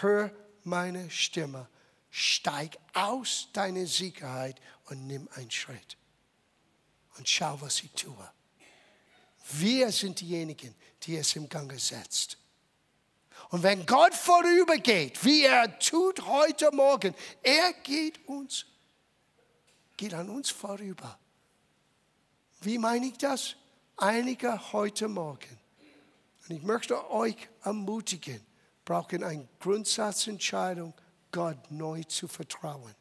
hör 0.01 0.31
meine 0.63 1.09
Stimme, 1.09 1.67
steig 2.09 2.77
aus 2.93 3.49
deiner 3.53 3.85
Sicherheit 3.85 4.59
und 4.85 5.07
nimm 5.07 5.29
einen 5.35 5.51
Schritt. 5.51 5.97
Und 7.17 7.27
schau, 7.27 7.59
was 7.61 7.81
ich 7.81 7.91
tue. 7.91 8.31
Wir 9.53 9.91
sind 9.91 10.19
diejenigen, 10.19 10.75
die 11.03 11.17
es 11.17 11.35
im 11.35 11.47
Gange 11.47 11.79
setzt. 11.79 12.37
Und 13.49 13.63
wenn 13.63 13.85
Gott 13.85 14.13
vorübergeht, 14.13 15.23
wie 15.23 15.43
er 15.43 15.79
tut 15.79 16.25
heute 16.25 16.71
Morgen, 16.71 17.15
er 17.41 17.71
geht 17.83 18.27
uns, 18.27 18.65
geht 19.95 20.13
an 20.13 20.29
uns 20.29 20.49
vorüber. 20.49 21.17
Wie 22.61 22.77
meine 22.77 23.07
ich 23.07 23.17
das? 23.17 23.55
Einige 23.95 24.73
heute 24.73 25.07
Morgen 25.07 25.66
und 26.47 26.55
ich 26.55 26.63
möchte 26.63 27.09
euch 27.11 27.35
ermutigen, 27.63 28.45
brauchen 28.85 29.23
eine 29.23 29.47
Grundsatzentscheidung, 29.59 30.93
Gott 31.31 31.71
neu 31.71 32.03
zu 32.03 32.27
vertrauen. 32.27 32.95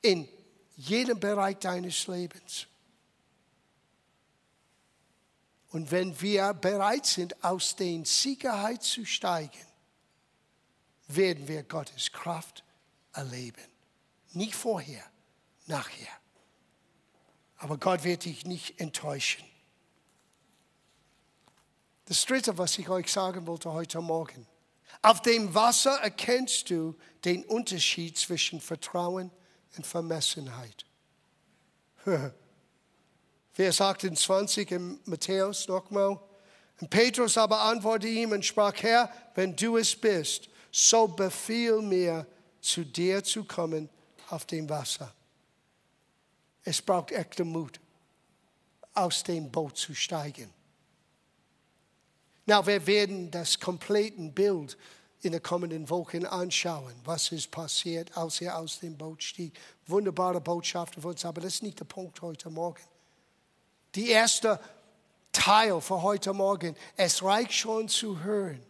In 0.00 0.26
jedem 0.76 1.20
Bereich 1.20 1.58
deines 1.58 2.06
Lebens. 2.06 2.66
Und 5.68 5.90
wenn 5.90 6.18
wir 6.20 6.54
bereit 6.54 7.04
sind, 7.04 7.44
aus 7.44 7.76
der 7.76 8.04
Sicherheit 8.04 8.82
zu 8.82 9.04
steigen, 9.04 9.66
werden 11.06 11.46
wir 11.46 11.62
Gottes 11.64 12.10
Kraft 12.12 12.64
erleben. 13.12 13.62
Nicht 14.32 14.54
vorher, 14.54 15.04
nachher. 15.66 16.08
Aber 17.58 17.76
Gott 17.76 18.04
wird 18.04 18.24
dich 18.24 18.46
nicht 18.46 18.80
enttäuschen. 18.80 19.44
Das 22.10 22.26
Dritte, 22.26 22.58
was 22.58 22.76
ich 22.76 22.88
euch 22.88 23.06
sagen 23.06 23.46
wollte 23.46 23.72
heute 23.72 24.00
Morgen. 24.00 24.44
Auf 25.00 25.22
dem 25.22 25.54
Wasser 25.54 25.92
erkennst 26.00 26.68
du 26.68 26.96
den 27.24 27.44
Unterschied 27.44 28.18
zwischen 28.18 28.60
Vertrauen 28.60 29.30
und 29.76 29.86
Vermessenheit. 29.86 30.84
Vers 33.52 33.80
28 33.80 34.72
in 34.72 34.98
Matthäus 35.04 35.68
nochmal. 35.68 36.18
Und 36.80 36.90
Petrus 36.90 37.38
aber 37.38 37.60
antwortete 37.60 38.12
ihm 38.12 38.32
und 38.32 38.44
sprach, 38.44 38.74
Herr, 38.82 39.08
wenn 39.36 39.54
du 39.54 39.76
es 39.76 39.94
bist, 39.94 40.48
so 40.72 41.06
befiehl 41.06 41.80
mir, 41.80 42.26
zu 42.60 42.84
dir 42.84 43.22
zu 43.22 43.44
kommen 43.44 43.88
auf 44.30 44.46
dem 44.46 44.68
Wasser. 44.68 45.14
Es 46.64 46.82
braucht 46.82 47.12
echter 47.12 47.44
Mut, 47.44 47.78
aus 48.94 49.22
dem 49.22 49.48
Boot 49.48 49.76
zu 49.76 49.94
steigen. 49.94 50.52
Na, 52.50 52.66
wir 52.66 52.84
werden 52.84 53.30
das 53.30 53.60
komplette 53.60 54.20
Bild 54.22 54.76
in 55.22 55.30
den 55.30 55.40
kommenden 55.40 55.88
Wochen 55.88 56.26
anschauen, 56.26 56.92
was 57.04 57.30
ist 57.30 57.48
passiert, 57.52 58.16
als 58.16 58.40
er 58.40 58.58
aus 58.58 58.80
dem 58.80 58.98
Boot 58.98 59.22
stieg. 59.22 59.56
Wunderbare 59.86 60.40
Botschaft 60.40 60.96
für 60.96 61.06
uns, 61.06 61.24
aber 61.24 61.42
das 61.42 61.54
ist 61.54 61.62
nicht 61.62 61.78
der 61.78 61.84
Punkt 61.84 62.20
heute 62.22 62.50
Morgen. 62.50 62.82
Die 63.94 64.08
erste 64.08 64.58
Teil 65.30 65.80
für 65.80 66.02
heute 66.02 66.32
Morgen, 66.32 66.74
es 66.96 67.22
reicht 67.22 67.52
schon 67.52 67.88
zu 67.88 68.18
hören. 68.18 68.60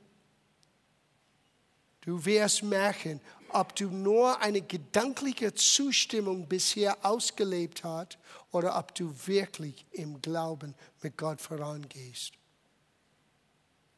Du 2.03 2.23
wirst 2.23 2.62
merken, 2.62 3.19
ob 3.49 3.75
du 3.77 3.87
nur 3.87 4.38
eine 4.43 4.61
gedankliche 4.61 5.55
Zustimmung 5.55 6.47
bisher 6.47 6.99
ausgelebt 7.01 7.83
hast 7.83 8.19
oder 8.53 8.79
ob 8.79 8.95
du 8.95 9.11
wirklich 9.25 9.87
im 9.93 10.21
Glauben 10.21 10.75
mit 11.01 11.16
Gott 11.16 11.40
vorangehst. 11.40 12.39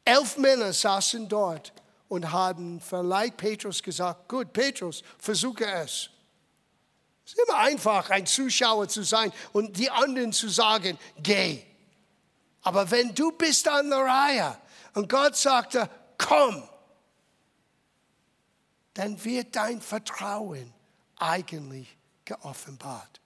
Elf 0.05 0.37
Männer 0.37 0.73
saßen 0.73 1.27
dort 1.29 1.73
und 2.09 2.31
haben 2.31 2.79
vielleicht 2.81 3.37
Petrus 3.37 3.81
gesagt, 3.81 4.27
gut, 4.29 4.53
Petrus, 4.53 5.01
versuche 5.17 5.65
es. 5.65 6.09
Es 7.25 7.33
ist 7.33 7.39
immer 7.47 7.57
einfach, 7.57 8.09
ein 8.09 8.25
Zuschauer 8.25 8.87
zu 8.89 9.03
sein 9.03 9.31
und 9.53 9.77
die 9.77 9.89
anderen 9.89 10.33
zu 10.33 10.49
sagen, 10.49 10.97
geh. 11.17 11.63
Aber 12.61 12.89
wenn 12.91 13.15
du 13.15 13.31
bist 13.31 13.67
an 13.67 13.89
der 13.89 13.99
Reihe 13.99 14.57
und 14.93 15.09
Gott 15.09 15.35
sagte, 15.35 15.89
komm, 16.17 16.67
dann 18.93 19.23
wird 19.23 19.55
dein 19.55 19.81
Vertrauen 19.81 20.73
eigentlich 21.17 21.97
geoffenbart. 22.25 23.21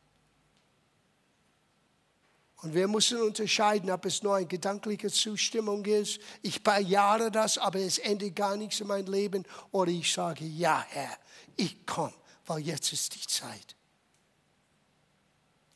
Und 2.67 2.73
wir 2.73 2.89
müssen 2.89 3.21
unterscheiden, 3.21 3.89
ob 3.91 4.03
es 4.03 4.23
nur 4.23 4.35
eine 4.35 4.45
gedankliche 4.45 5.09
Zustimmung 5.09 5.85
ist. 5.85 6.19
Ich 6.41 6.61
bejahre 6.61 7.31
das, 7.31 7.57
aber 7.57 7.79
es 7.79 7.97
endet 7.97 8.35
gar 8.35 8.57
nichts 8.57 8.81
in 8.81 8.87
meinem 8.87 9.09
Leben. 9.09 9.45
Oder 9.71 9.91
ich 9.91 10.11
sage, 10.11 10.43
ja, 10.43 10.85
Herr, 10.89 11.17
ich 11.55 11.85
komme, 11.85 12.13
weil 12.45 12.59
jetzt 12.59 12.91
ist 12.91 13.15
die 13.15 13.25
Zeit. 13.25 13.77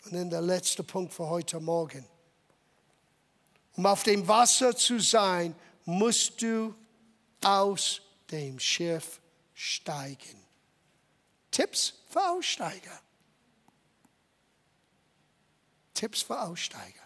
Und 0.04 0.16
dann 0.16 0.30
der 0.30 0.42
letzte 0.42 0.84
Punkt 0.84 1.14
für 1.14 1.30
heute 1.30 1.62
Morgen. 1.62 2.06
Um 3.78 3.86
auf 3.86 4.04
dem 4.04 4.28
Wasser 4.28 4.76
zu 4.76 5.00
sein, 5.00 5.56
musst 5.86 6.42
du 6.42 6.76
aus 7.42 8.02
dem 8.30 8.60
Schiff 8.60 9.22
steigen. 9.54 10.44
Tipps 11.52 11.94
für 12.10 12.32
Aussteiger. 12.32 13.00
Tipps 16.02 16.24
für 16.24 16.42
Aussteiger. 16.42 17.04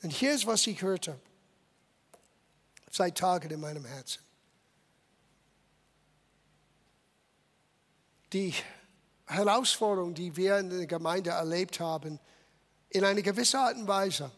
Und 0.00 0.10
hier 0.10 0.32
ist, 0.32 0.46
was 0.46 0.64
ich 0.68 0.80
hörte 0.80 1.18
seit 2.88 3.18
Tagen 3.18 3.50
in 3.50 3.58
meinem 3.58 3.84
Herzen. 3.84 4.22
Die 8.32 8.54
Herausforderung, 9.26 10.14
die 10.14 10.36
wir 10.36 10.58
in 10.58 10.70
der 10.70 10.86
Gemeinde 10.86 11.30
erlebt 11.30 11.80
haben, 11.80 12.20
in 12.90 13.02
einer 13.02 13.22
gewissen 13.22 13.56
Art 13.56 13.76
und 13.76 13.88
Weise, 13.88 14.30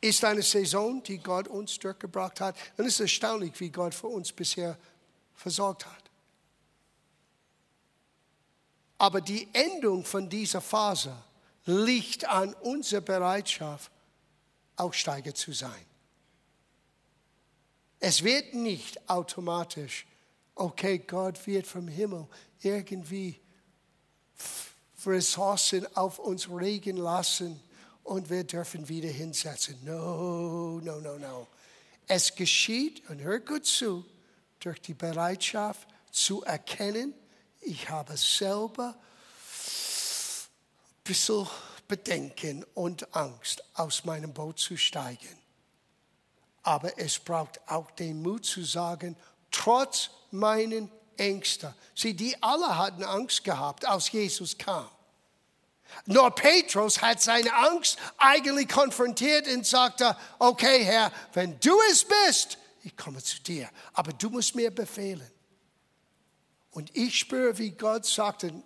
ist 0.00 0.24
eine 0.24 0.42
Saison, 0.42 1.02
die 1.02 1.18
Gott 1.18 1.48
uns 1.48 1.80
durchgebracht 1.80 2.40
hat. 2.40 2.54
Und 2.76 2.86
es 2.86 2.94
ist 2.94 3.00
erstaunlich, 3.00 3.58
wie 3.58 3.70
Gott 3.70 3.92
für 3.92 4.06
uns 4.06 4.32
bisher 4.32 4.78
versorgt 5.34 5.84
hat. 5.84 6.07
Aber 8.98 9.20
die 9.20 9.48
Endung 9.52 10.04
von 10.04 10.28
dieser 10.28 10.60
Phase 10.60 11.16
liegt 11.64 12.24
an 12.28 12.54
unserer 12.54 13.00
Bereitschaft, 13.00 13.90
Aussteiger 14.76 15.34
zu 15.34 15.52
sein. 15.52 15.84
Es 18.00 18.22
wird 18.22 18.54
nicht 18.54 19.08
automatisch, 19.08 20.06
okay, 20.54 20.98
Gott 20.98 21.46
wird 21.46 21.66
vom 21.66 21.88
Himmel 21.88 22.26
irgendwie 22.60 23.40
Ressourcen 25.04 25.86
auf 25.96 26.18
uns 26.18 26.48
regen 26.50 26.96
lassen 26.96 27.60
und 28.04 28.30
wir 28.30 28.44
dürfen 28.44 28.88
wieder 28.88 29.08
hinsetzen. 29.08 29.78
No, 29.84 30.80
no, 30.80 31.00
no, 31.00 31.18
no. 31.18 31.46
Es 32.06 32.34
geschieht, 32.34 33.08
und 33.10 33.20
hört 33.20 33.46
gut 33.46 33.66
zu, 33.66 34.04
durch 34.60 34.80
die 34.80 34.94
Bereitschaft 34.94 35.88
zu 36.10 36.42
erkennen, 36.42 37.14
ich 37.60 37.88
habe 37.88 38.16
selber 38.16 38.94
ein 38.94 39.04
bisschen 41.04 41.46
Bedenken 41.86 42.64
und 42.74 43.14
Angst, 43.16 43.64
aus 43.74 44.04
meinem 44.04 44.32
Boot 44.32 44.58
zu 44.58 44.76
steigen. 44.76 45.36
Aber 46.62 46.98
es 46.98 47.18
braucht 47.18 47.60
auch 47.66 47.90
den 47.92 48.20
Mut 48.20 48.44
zu 48.44 48.62
sagen, 48.62 49.16
trotz 49.50 50.10
meinen 50.30 50.90
Ängsten. 51.16 51.74
Sie, 51.94 52.14
die 52.14 52.40
alle 52.42 52.76
hatten 52.76 53.02
Angst 53.02 53.42
gehabt, 53.42 53.86
als 53.86 54.12
Jesus 54.12 54.56
kam. 54.58 54.88
Nur 56.04 56.30
Petrus 56.30 57.00
hat 57.00 57.22
seine 57.22 57.52
Angst 57.54 57.98
eigentlich 58.18 58.68
konfrontiert 58.68 59.48
und 59.48 59.66
sagte, 59.66 60.14
okay 60.38 60.84
Herr, 60.84 61.10
wenn 61.32 61.58
du 61.60 61.80
es 61.90 62.04
bist, 62.04 62.58
ich 62.82 62.94
komme 62.96 63.22
zu 63.22 63.40
dir, 63.40 63.70
aber 63.94 64.12
du 64.12 64.28
musst 64.28 64.54
mir 64.54 64.70
befehlen. 64.70 65.30
Und 66.70 66.94
ich 66.96 67.18
spüre, 67.18 67.58
wie 67.58 67.70
Gott 67.70 68.06
sagte, 68.06 68.48
ein 68.48 68.62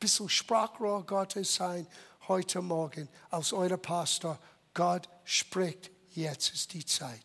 bisschen 0.00 0.28
Sprachrohr 0.28 1.04
Gottes 1.04 1.54
sein 1.54 1.86
heute 2.26 2.60
Morgen 2.60 3.08
als 3.30 3.52
euer 3.52 3.76
Pastor. 3.76 4.38
Gott 4.74 5.08
spricht, 5.24 5.90
jetzt 6.10 6.52
ist 6.52 6.72
die 6.72 6.84
Zeit. 6.84 7.24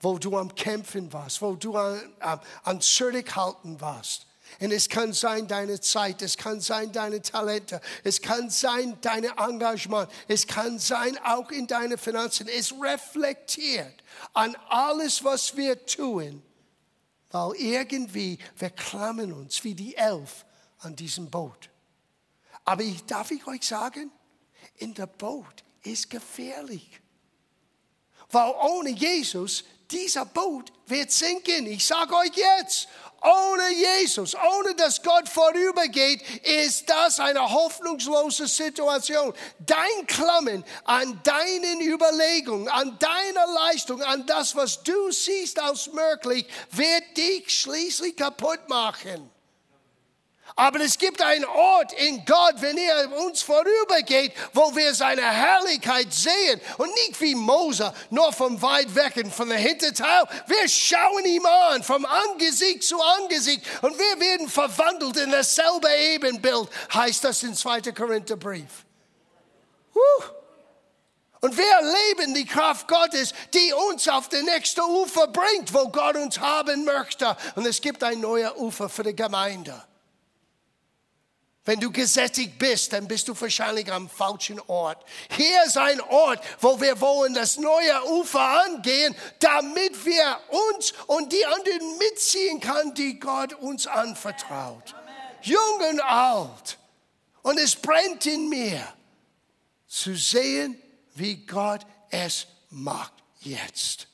Wo 0.00 0.18
du 0.18 0.36
am 0.36 0.54
Kämpfen 0.54 1.12
warst, 1.12 1.42
wo 1.42 1.54
du 1.54 1.76
an, 1.76 2.00
an, 2.20 2.40
an 2.62 2.80
Zurückhalten 2.80 3.80
warst. 3.80 4.26
Und 4.60 4.72
es 4.72 4.88
kann 4.88 5.12
sein 5.12 5.46
deine 5.46 5.78
Zeit, 5.80 6.22
es 6.22 6.36
kann 6.36 6.60
sein 6.60 6.90
deine 6.92 7.20
Talente, 7.20 7.82
es 8.02 8.22
kann 8.22 8.48
sein 8.48 8.96
dein 9.02 9.24
Engagement, 9.24 10.10
es 10.26 10.46
kann 10.46 10.78
sein 10.78 11.18
auch 11.18 11.50
in 11.50 11.66
deine 11.66 11.98
Finanzen. 11.98 12.48
Es 12.48 12.72
reflektiert 12.72 14.02
an 14.32 14.56
alles, 14.68 15.22
was 15.22 15.56
wir 15.56 15.84
tun 15.84 16.42
weil 17.30 17.52
irgendwie 17.56 18.38
wir 18.56 18.70
klammern 18.70 19.32
uns 19.32 19.62
wie 19.64 19.74
die 19.74 19.96
Elf 19.96 20.44
an 20.78 20.96
diesem 20.96 21.30
Boot. 21.30 21.70
Aber 22.64 22.82
ich, 22.82 23.04
darf 23.04 23.30
ich 23.30 23.46
euch 23.46 23.66
sagen, 23.66 24.10
in 24.76 24.94
der 24.94 25.06
Boot 25.06 25.64
ist 25.82 26.10
gefährlich. 26.10 27.00
Weil 28.30 28.52
ohne 28.60 28.90
Jesus, 28.90 29.64
dieser 29.90 30.26
Boot 30.26 30.72
wird 30.86 31.10
sinken. 31.10 31.66
Ich 31.66 31.86
sage 31.86 32.14
euch 32.14 32.34
jetzt, 32.34 32.88
ohne 33.20 33.70
Jesus, 33.70 34.34
ohne 34.34 34.74
dass 34.74 35.02
Gott 35.02 35.28
vorübergeht, 35.28 36.22
ist 36.44 36.88
das 36.88 37.18
eine 37.18 37.40
hoffnungslose 37.40 38.46
Situation. 38.46 39.34
Dein 39.58 40.06
Klammen 40.06 40.64
an 40.84 41.20
deinen 41.24 41.80
Überlegungen, 41.80 42.68
an 42.68 42.96
deiner 42.98 43.46
Leistung, 43.66 44.02
an 44.02 44.24
das, 44.26 44.54
was 44.54 44.82
du 44.82 45.10
siehst 45.10 45.58
als 45.60 45.90
möglich, 45.92 46.46
wird 46.70 47.16
dich 47.16 47.60
schließlich 47.60 48.16
kaputt 48.16 48.68
machen. 48.68 49.30
Aber 50.56 50.80
es 50.80 50.98
gibt 50.98 51.22
einen 51.22 51.44
Ort 51.44 51.92
in 51.92 52.24
Gott, 52.24 52.54
wenn 52.56 52.76
er 52.76 53.16
uns 53.24 53.42
vorübergeht, 53.42 54.32
wo 54.52 54.74
wir 54.74 54.94
seine 54.94 55.22
Herrlichkeit 55.22 56.12
sehen. 56.12 56.60
Und 56.78 56.92
nicht 56.94 57.20
wie 57.20 57.34
Mose, 57.34 57.92
nur 58.10 58.32
vom 58.32 58.60
weit 58.60 58.94
weg 58.94 59.16
und 59.16 59.32
von 59.32 59.48
der 59.48 59.58
Hinterteil. 59.58 60.24
Wir 60.46 60.68
schauen 60.68 61.24
ihm 61.24 61.46
an, 61.46 61.82
vom 61.82 62.04
Angesicht 62.04 62.82
zu 62.82 63.00
Angesicht. 63.00 63.62
Und 63.82 63.98
wir 63.98 64.20
werden 64.20 64.48
verwandelt 64.48 65.16
in 65.18 65.30
dasselbe 65.30 65.88
Ebenbild, 66.12 66.68
heißt 66.92 67.24
das 67.24 67.42
im 67.42 67.54
2. 67.54 67.80
Korintherbrief. 67.92 68.84
Und 71.40 71.56
wir 71.56 71.70
erleben 71.70 72.34
die 72.34 72.46
Kraft 72.46 72.88
Gottes, 72.88 73.32
die 73.54 73.72
uns 73.72 74.08
auf 74.08 74.28
den 74.28 74.44
nächsten 74.44 74.80
Ufer 74.80 75.28
bringt, 75.28 75.72
wo 75.72 75.88
Gott 75.88 76.16
uns 76.16 76.40
haben 76.40 76.84
möchte. 76.84 77.36
Und 77.54 77.64
es 77.64 77.80
gibt 77.80 78.02
ein 78.02 78.20
neues 78.20 78.52
Ufer 78.56 78.88
für 78.88 79.04
die 79.04 79.14
Gemeinde. 79.14 79.84
Wenn 81.68 81.80
du 81.80 81.92
gesättigt 81.92 82.58
bist, 82.58 82.94
dann 82.94 83.06
bist 83.06 83.28
du 83.28 83.38
wahrscheinlich 83.38 83.92
am 83.92 84.08
falschen 84.08 84.58
Ort. 84.68 85.04
Hier 85.36 85.64
ist 85.66 85.76
ein 85.76 86.00
Ort, 86.00 86.42
wo 86.62 86.80
wir 86.80 86.98
wollen 86.98 87.34
das 87.34 87.58
neue 87.58 88.10
Ufer 88.10 88.40
angehen, 88.64 89.14
damit 89.38 90.02
wir 90.06 90.40
uns 90.48 90.94
und 91.08 91.30
die 91.30 91.44
anderen 91.44 91.98
mitziehen 91.98 92.60
können, 92.60 92.94
die 92.94 93.20
Gott 93.20 93.52
uns 93.52 93.86
anvertraut. 93.86 94.94
Jung 95.42 95.80
und 95.90 96.00
alt. 96.00 96.78
Und 97.42 97.58
es 97.58 97.76
brennt 97.76 98.24
in 98.24 98.48
mir, 98.48 98.82
zu 99.86 100.14
sehen, 100.14 100.80
wie 101.16 101.36
Gott 101.44 101.82
es 102.08 102.46
macht 102.70 103.12
jetzt. 103.40 104.07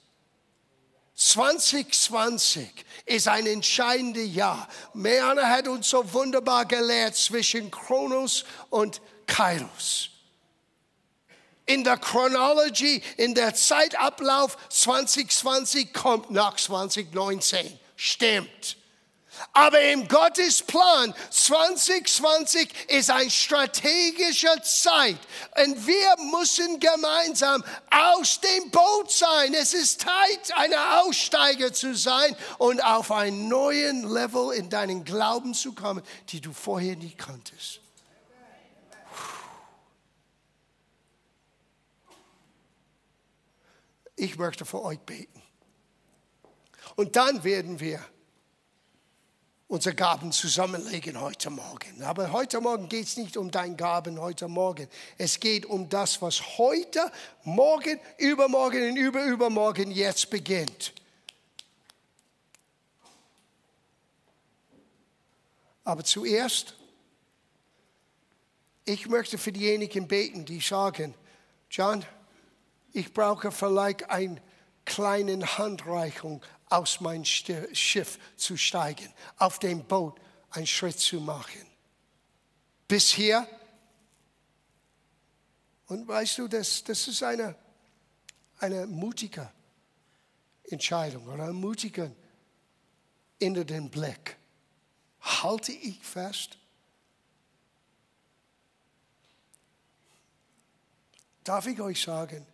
2020 1.25 2.85
ist 3.07 3.29
ein 3.29 3.47
entscheidendes 3.47 4.35
Jahr. 4.35 4.69
Meana 4.93 5.49
hat 5.49 5.67
uns 5.69 5.89
so 5.89 6.13
wunderbar 6.13 6.67
gelehrt 6.67 7.17
zwischen 7.17 7.71
Kronos 7.71 8.45
und 8.69 9.01
Kairos. 9.27 10.11
In 11.65 11.83
der 11.83 11.97
Chronology, 11.97 13.03
in 13.17 13.35
der 13.35 13.55
Zeitablauf 13.55 14.59
2020 14.69 15.95
kommt 15.95 16.31
nach 16.31 16.57
2019. 16.57 17.79
Stimmt. 17.97 18.77
Aber 19.53 19.81
im 19.81 20.09
Gottes 20.09 20.63
Plan 20.63 21.15
2020 21.31 22.69
ist 22.89 23.11
ein 23.11 23.31
strategischer 23.31 24.63
Zeit 24.63 25.19
und 25.65 25.87
wir 25.87 26.17
müssen 26.39 26.81
gemeinsam 26.81 27.65
aus 27.91 28.41
dem 28.41 28.71
Boot 28.71 29.11
sein. 29.11 29.55
Es 29.55 29.75
ist 29.75 30.03
Zeit, 30.03 30.57
ein 30.57 30.73
Aussteiger 30.75 31.73
zu 31.73 31.95
sein 31.95 32.37
und 32.59 32.83
auf 32.85 33.13
einen 33.13 33.49
neuen 33.49 34.09
Level 34.09 34.53
in 34.53 34.71
deinen 34.71 35.05
Glauben 35.05 35.55
zu 35.55 35.73
kommen, 35.73 36.03
die 36.31 36.41
du 36.41 36.53
vorher 36.53 36.97
nie 36.97 37.15
kanntest. 37.15 37.81
Ich 44.17 44.37
möchte 44.37 44.65
für 44.65 44.83
euch 44.83 45.01
beten. 45.01 45.43
Und 46.97 47.17
dann 47.17 47.43
werden 47.43 47.81
wir 47.81 48.05
unsere 49.69 49.95
Gaben 49.95 50.31
zusammenlegen 50.31 51.21
heute 51.21 51.51
Morgen. 51.51 52.03
Aber 52.03 52.33
heute 52.33 52.61
Morgen 52.61 52.89
geht 52.89 53.07
es 53.07 53.17
nicht 53.17 53.37
um 53.37 53.51
deine 53.51 53.77
Gaben 53.77 54.21
heute 54.21 54.47
Morgen. 54.47 54.89
Es 55.17 55.41
geht 55.41 55.65
um 55.67 55.89
das, 55.89 56.21
was 56.21 56.59
heute, 56.59 57.11
morgen, 57.45 57.99
übermorgen 58.19 58.91
und 58.91 58.97
überübermorgen 58.97 59.91
jetzt 59.91 60.31
beginnt. 60.31 60.93
Aber 65.85 66.05
zuerst, 66.05 66.75
ich 68.87 69.07
möchte 69.09 69.39
für 69.39 69.53
diejenigen 69.53 70.09
beten, 70.09 70.45
die 70.45 70.61
sagen, 70.61 71.15
John, 71.71 72.05
ich 72.93 73.13
brauche 73.13 73.51
vielleicht 73.51 74.09
eine 74.09 74.41
kleine 74.85 75.59
Handreichung 75.59 76.43
aus 76.75 77.01
meinem 77.01 77.25
Schiff 77.25 78.19
zu 78.37 78.57
steigen, 78.57 79.13
auf 79.39 79.61
dem 79.61 79.85
Boot 79.85 80.21
einen 80.51 80.67
Schritt 80.67 80.99
zu 80.99 81.21
machen. 81.21 81.67
Bis 82.89 83.11
hier. 83.11 83.47
Und 85.87 86.09
weißt 86.09 86.39
du, 86.39 86.49
das, 86.49 86.83
das 86.83 87.07
ist 87.07 87.23
eine, 87.23 87.55
eine 88.59 88.87
mutige 88.87 89.49
Entscheidung 90.65 91.29
oder 91.29 91.45
ein 91.45 91.55
mutiger 91.55 92.11
in 93.39 93.55
den 93.55 93.89
Blick. 93.89 94.37
Halte 95.21 95.73
ich 95.73 96.03
fest? 96.03 96.59
Darf 101.45 101.67
ich 101.67 101.81
euch 101.81 102.03
sagen, 102.03 102.45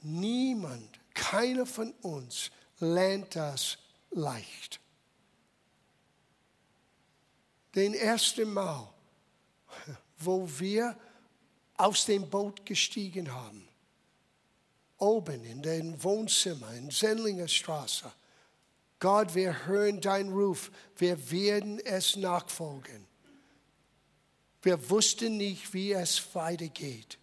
niemand, 0.00 1.00
keiner 1.14 1.66
von 1.66 1.92
uns 2.02 2.50
lernt 2.80 3.36
das 3.36 3.78
leicht. 4.10 4.80
Den 7.74 7.94
ersten 7.94 8.52
Mal, 8.52 8.88
wo 10.18 10.48
wir 10.58 10.96
aus 11.76 12.06
dem 12.06 12.28
Boot 12.28 12.66
gestiegen 12.66 13.32
haben, 13.32 13.68
oben 14.98 15.44
in 15.44 15.62
dem 15.62 16.02
Wohnzimmer 16.02 16.72
in 16.74 16.90
Sendlinger 16.90 17.48
Straße, 17.48 18.10
Gott, 19.00 19.34
wir 19.34 19.66
hören 19.66 20.00
deinen 20.00 20.32
Ruf, 20.32 20.72
wir 20.96 21.30
werden 21.30 21.78
es 21.84 22.16
nachfolgen. 22.16 23.06
Wir 24.62 24.90
wussten 24.90 25.36
nicht, 25.36 25.72
wie 25.72 25.92
es 25.92 26.34
weitergeht. 26.34 27.16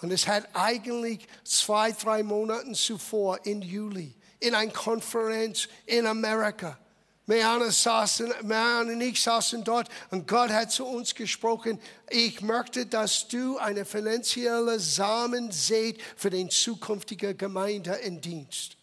Und 0.00 0.12
es 0.12 0.28
hat 0.28 0.48
eigentlich 0.54 1.26
zwei, 1.42 1.90
drei 1.92 2.22
Monate 2.22 2.72
zuvor, 2.72 3.44
im 3.46 3.62
Juli, 3.62 4.14
in 4.44 4.54
einer 4.54 4.72
Konferenz 4.72 5.68
in 5.86 6.06
Amerika. 6.06 6.78
Meana, 7.26 7.70
saßen, 7.70 8.34
Meana 8.42 8.92
und 8.92 9.00
ich 9.00 9.22
saßen 9.22 9.64
dort 9.64 9.88
und 10.10 10.28
Gott 10.28 10.50
hat 10.50 10.70
zu 10.70 10.84
uns 10.84 11.14
gesprochen, 11.14 11.80
ich 12.10 12.42
möchte, 12.42 12.84
dass 12.84 13.26
du 13.28 13.56
eine 13.56 13.86
finanzielle 13.86 14.78
Samen 14.78 15.50
seht 15.50 16.02
für 16.16 16.28
den 16.28 16.50
zukünftigen 16.50 17.36
Gemeinde 17.36 17.94
in 17.94 18.20
Dienst. 18.20 18.76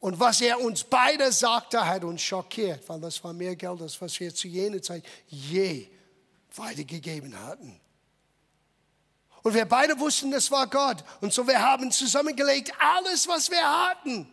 Und 0.00 0.18
was 0.18 0.40
er 0.40 0.60
uns 0.60 0.84
beide 0.84 1.30
sagte, 1.30 1.84
hat 1.84 2.04
uns 2.04 2.22
schockiert, 2.22 2.88
weil 2.88 3.00
das 3.00 3.22
war 3.22 3.32
mehr 3.32 3.56
Geld, 3.56 3.82
als 3.82 4.00
was 4.00 4.18
wir 4.18 4.34
zu 4.34 4.48
jener 4.48 4.80
Zeit 4.80 5.04
je 5.26 5.88
weitergegeben 6.54 7.38
hatten. 7.46 7.78
Und 9.46 9.54
wir 9.54 9.64
beide 9.64 9.96
wussten, 10.00 10.32
das 10.32 10.50
war 10.50 10.66
Gott. 10.66 11.04
Und 11.20 11.32
so 11.32 11.46
wir 11.46 11.62
haben 11.62 11.92
zusammengelegt 11.92 12.72
alles, 12.80 13.28
was 13.28 13.48
wir 13.48 13.62
hatten. 13.62 14.28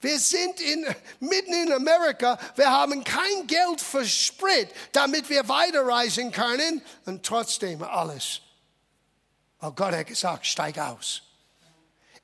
Wir 0.00 0.18
sind 0.18 0.60
in, 0.60 0.84
mitten 1.20 1.52
in 1.52 1.72
Amerika. 1.72 2.36
Wir 2.56 2.68
haben 2.68 3.04
kein 3.04 3.46
Geld 3.46 3.80
für 3.80 4.04
Sprit, 4.04 4.70
damit 4.90 5.30
wir 5.30 5.48
weiterreisen 5.48 6.32
können. 6.32 6.82
Und 7.06 7.24
trotzdem 7.24 7.80
alles. 7.84 8.40
Weil 9.60 9.70
Gott 9.70 9.94
hat 9.94 10.08
gesagt, 10.08 10.46
steig 10.46 10.78
aus. 10.78 11.22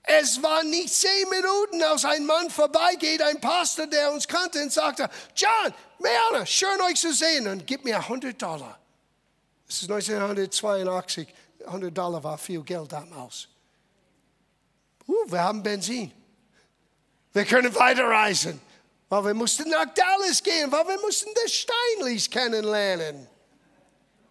Es 0.02 0.42
war 0.42 0.64
nicht 0.64 0.92
zehn 0.92 1.28
Minuten, 1.28 1.80
als 1.84 2.04
ein 2.04 2.26
Mann 2.26 2.50
vorbeigeht, 2.50 3.22
ein 3.22 3.40
Pastor, 3.40 3.86
der 3.86 4.10
uns 4.10 4.26
kannte 4.26 4.60
und 4.60 4.72
sagte, 4.72 5.08
John, 5.36 5.72
Meana, 6.00 6.44
schön 6.44 6.80
euch 6.80 6.96
zu 6.96 7.14
sehen 7.14 7.46
und 7.46 7.68
gib 7.68 7.84
mir 7.84 7.98
100 7.98 8.42
Dollar. 8.42 8.80
Das 9.68 9.82
ist 9.82 9.88
1982. 9.88 11.32
100 11.66 11.96
Dollar 11.96 12.22
war 12.22 12.38
viel 12.38 12.62
Geld 12.62 12.92
damals. 12.92 13.48
Uh, 15.06 15.30
wir 15.30 15.42
haben 15.42 15.62
Benzin. 15.62 16.12
Wir 17.32 17.44
können 17.44 17.74
weiterreisen. 17.74 18.60
Weil 19.08 19.24
wir 19.24 19.34
mussten 19.34 19.68
nach 19.68 19.92
Dallas 19.92 20.40
gehen, 20.40 20.70
weil 20.70 20.86
wir 20.86 21.00
mussten 21.00 21.30
die 21.34 21.50
Steinleys 21.50 22.30
kennenlernen. 22.30 23.26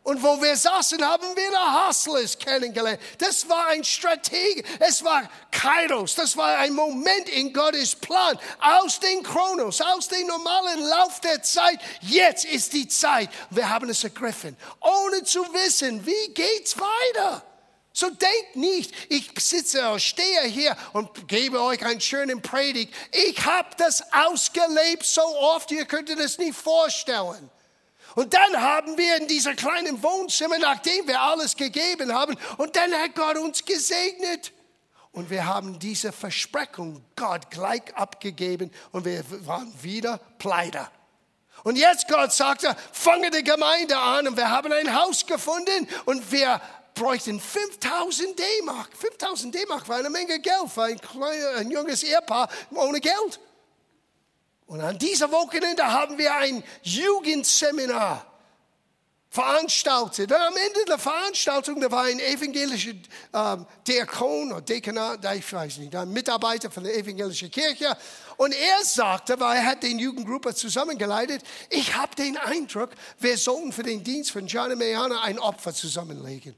Und 0.09 0.23
wo 0.23 0.41
wir 0.41 0.57
saßen, 0.57 1.05
haben 1.05 1.35
wir 1.35 1.51
die 1.51 1.87
Hustlers 1.87 2.35
kennengelernt. 2.39 2.99
Das 3.19 3.47
war 3.47 3.67
ein 3.67 3.83
Strategie, 3.83 4.63
es 4.79 5.03
war 5.03 5.29
Kairos, 5.51 6.15
das 6.15 6.35
war 6.35 6.57
ein 6.57 6.73
Moment 6.73 7.29
in 7.29 7.53
Gottes 7.53 7.95
Plan. 7.95 8.39
Aus 8.59 8.99
dem 8.99 9.21
Chronos, 9.21 9.79
aus 9.81 10.07
dem 10.07 10.25
normalen 10.25 10.81
Lauf 10.81 11.19
der 11.19 11.43
Zeit, 11.43 11.79
jetzt 12.01 12.45
ist 12.45 12.73
die 12.73 12.87
Zeit. 12.87 13.29
Wir 13.51 13.69
haben 13.69 13.87
es 13.87 14.03
ergriffen, 14.03 14.57
ohne 14.81 15.23
zu 15.25 15.41
wissen, 15.53 16.03
wie 16.03 16.33
geht's 16.33 16.75
weiter. 16.79 17.43
So 17.93 18.09
denkt 18.09 18.55
nicht, 18.55 18.91
ich 19.09 19.29
sitze 19.37 19.77
oder 19.77 19.99
stehe 19.99 20.41
hier 20.45 20.75
und 20.93 21.27
gebe 21.27 21.61
euch 21.61 21.85
einen 21.85 22.01
schönen 22.01 22.41
Predigt. 22.41 22.91
Ich 23.11 23.45
habe 23.45 23.69
das 23.77 24.01
ausgelebt 24.11 25.05
so 25.05 25.21
oft, 25.21 25.69
ihr 25.69 25.85
könnt 25.85 26.09
es 26.09 26.39
nicht 26.39 26.57
vorstellen. 26.57 27.51
Und 28.15 28.33
dann 28.33 28.61
haben 28.61 28.97
wir 28.97 29.17
in 29.17 29.27
dieser 29.27 29.53
kleinen 29.53 30.01
Wohnzimmer, 30.01 30.57
nachdem 30.57 31.07
wir 31.07 31.21
alles 31.21 31.55
gegeben 31.55 32.13
haben, 32.13 32.35
und 32.57 32.75
dann 32.75 32.93
hat 32.93 33.15
Gott 33.15 33.37
uns 33.37 33.63
gesegnet. 33.63 34.51
Und 35.11 35.29
wir 35.29 35.45
haben 35.45 35.79
diese 35.79 36.11
Versprechung 36.11 37.03
Gott 37.15 37.49
gleich 37.49 37.81
abgegeben 37.95 38.71
und 38.91 39.05
wir 39.05 39.23
waren 39.45 39.73
wieder 39.81 40.19
pleite. 40.37 40.87
Und 41.63 41.77
jetzt 41.77 42.07
Gott 42.07 42.31
sagte, 42.31 42.75
fange 42.91 43.31
die 43.31 43.43
Gemeinde 43.43 43.97
an 43.97 44.27
und 44.27 44.37
wir 44.37 44.49
haben 44.49 44.71
ein 44.71 44.95
Haus 44.95 45.25
gefunden 45.25 45.87
und 46.05 46.31
wir 46.31 46.61
bräuchten 46.93 47.39
5000 47.39 48.37
D-Mark. 48.37 48.89
5000 48.95 49.55
D-Mark 49.55 49.87
war 49.89 49.97
eine 49.97 50.09
Menge 50.09 50.39
Geld 50.39 50.69
für 50.73 50.83
ein, 50.83 50.99
kleines, 50.99 51.55
ein 51.57 51.71
junges 51.71 52.03
Ehepaar 52.03 52.49
ohne 52.71 52.99
Geld. 52.99 53.39
Und 54.69 54.81
an 54.81 54.99
diesem 54.99 55.31
Wochenende 55.31 55.83
haben 55.83 56.19
wir 56.19 56.35
ein 56.35 56.63
Jugendseminar 56.83 58.23
veranstaltet. 59.27 60.31
Und 60.31 60.37
am 60.37 60.53
Ende 60.55 60.85
der 60.87 60.99
Veranstaltung, 60.99 61.81
da 61.81 61.89
war 61.89 62.03
ein 62.03 62.19
evangelischer 62.19 62.91
ähm, 63.33 63.65
Diakon 63.87 64.51
oder 64.51 64.61
Dekanat, 64.61 65.25
ich 65.35 65.51
weiß 65.51 65.79
nicht, 65.79 65.95
ein 65.95 66.11
Mitarbeiter 66.11 66.69
von 66.69 66.83
der 66.83 66.95
evangelischen 66.95 67.49
Kirche. 67.49 67.97
Und 68.37 68.53
er 68.53 68.85
sagte, 68.85 69.39
weil 69.39 69.57
er 69.57 69.65
hat 69.65 69.81
den 69.81 69.97
Jugendgruppe 69.97 70.53
zusammengeleitet, 70.53 71.41
ich 71.71 71.95
habe 71.95 72.15
den 72.15 72.37
Eindruck, 72.37 72.91
wir 73.17 73.39
sollten 73.39 73.73
für 73.73 73.83
den 73.83 74.03
Dienst 74.03 74.29
von 74.29 74.45
Gianni 74.45 74.75
Meana 74.75 75.23
ein 75.23 75.39
Opfer 75.39 75.73
zusammenlegen. 75.73 76.55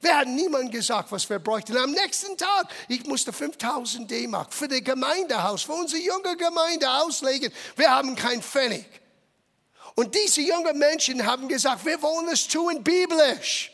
Wir 0.00 0.16
hatten 0.16 0.36
niemand 0.36 0.70
gesagt, 0.70 1.10
was 1.10 1.28
wir 1.28 1.40
bräuchten. 1.40 1.76
Am 1.76 1.90
nächsten 1.90 2.36
Tag, 2.36 2.68
ich 2.88 3.04
musste 3.06 3.32
5000 3.32 4.08
D-Mark 4.08 4.52
für 4.52 4.68
das 4.68 4.84
Gemeindehaus, 4.84 5.62
für 5.62 5.72
unsere 5.72 6.00
junge 6.00 6.36
Gemeinde 6.36 6.88
auslegen. 6.88 7.52
Wir 7.74 7.90
haben 7.90 8.14
kein 8.14 8.40
Pfennig. 8.40 8.86
Und 9.96 10.14
diese 10.14 10.42
jungen 10.42 10.78
Menschen 10.78 11.26
haben 11.26 11.48
gesagt, 11.48 11.84
wir 11.84 12.00
wollen 12.00 12.28
es 12.28 12.46
tun 12.46 12.84
biblisch. 12.84 13.72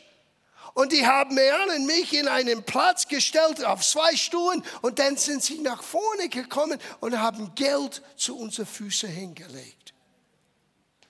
Und 0.73 0.91
die 0.91 1.05
haben 1.05 1.35
mir 1.35 1.55
und 1.69 1.85
mich 1.85 2.11
in 2.13 2.27
einen 2.27 2.63
Platz 2.63 3.07
gestellt 3.07 3.63
auf 3.63 3.85
zwei 3.85 4.15
Stuhlen 4.15 4.61
und 4.81 4.99
dann 4.99 5.15
sind 5.15 5.41
sie 5.41 5.59
nach 5.59 5.81
vorne 5.81 6.27
gekommen 6.27 6.79
und 6.99 7.17
haben 7.17 7.53
Geld 7.55 8.01
zu 8.17 8.35
unseren 8.37 8.65
Füßen 8.65 9.07
hingelegt. 9.09 9.84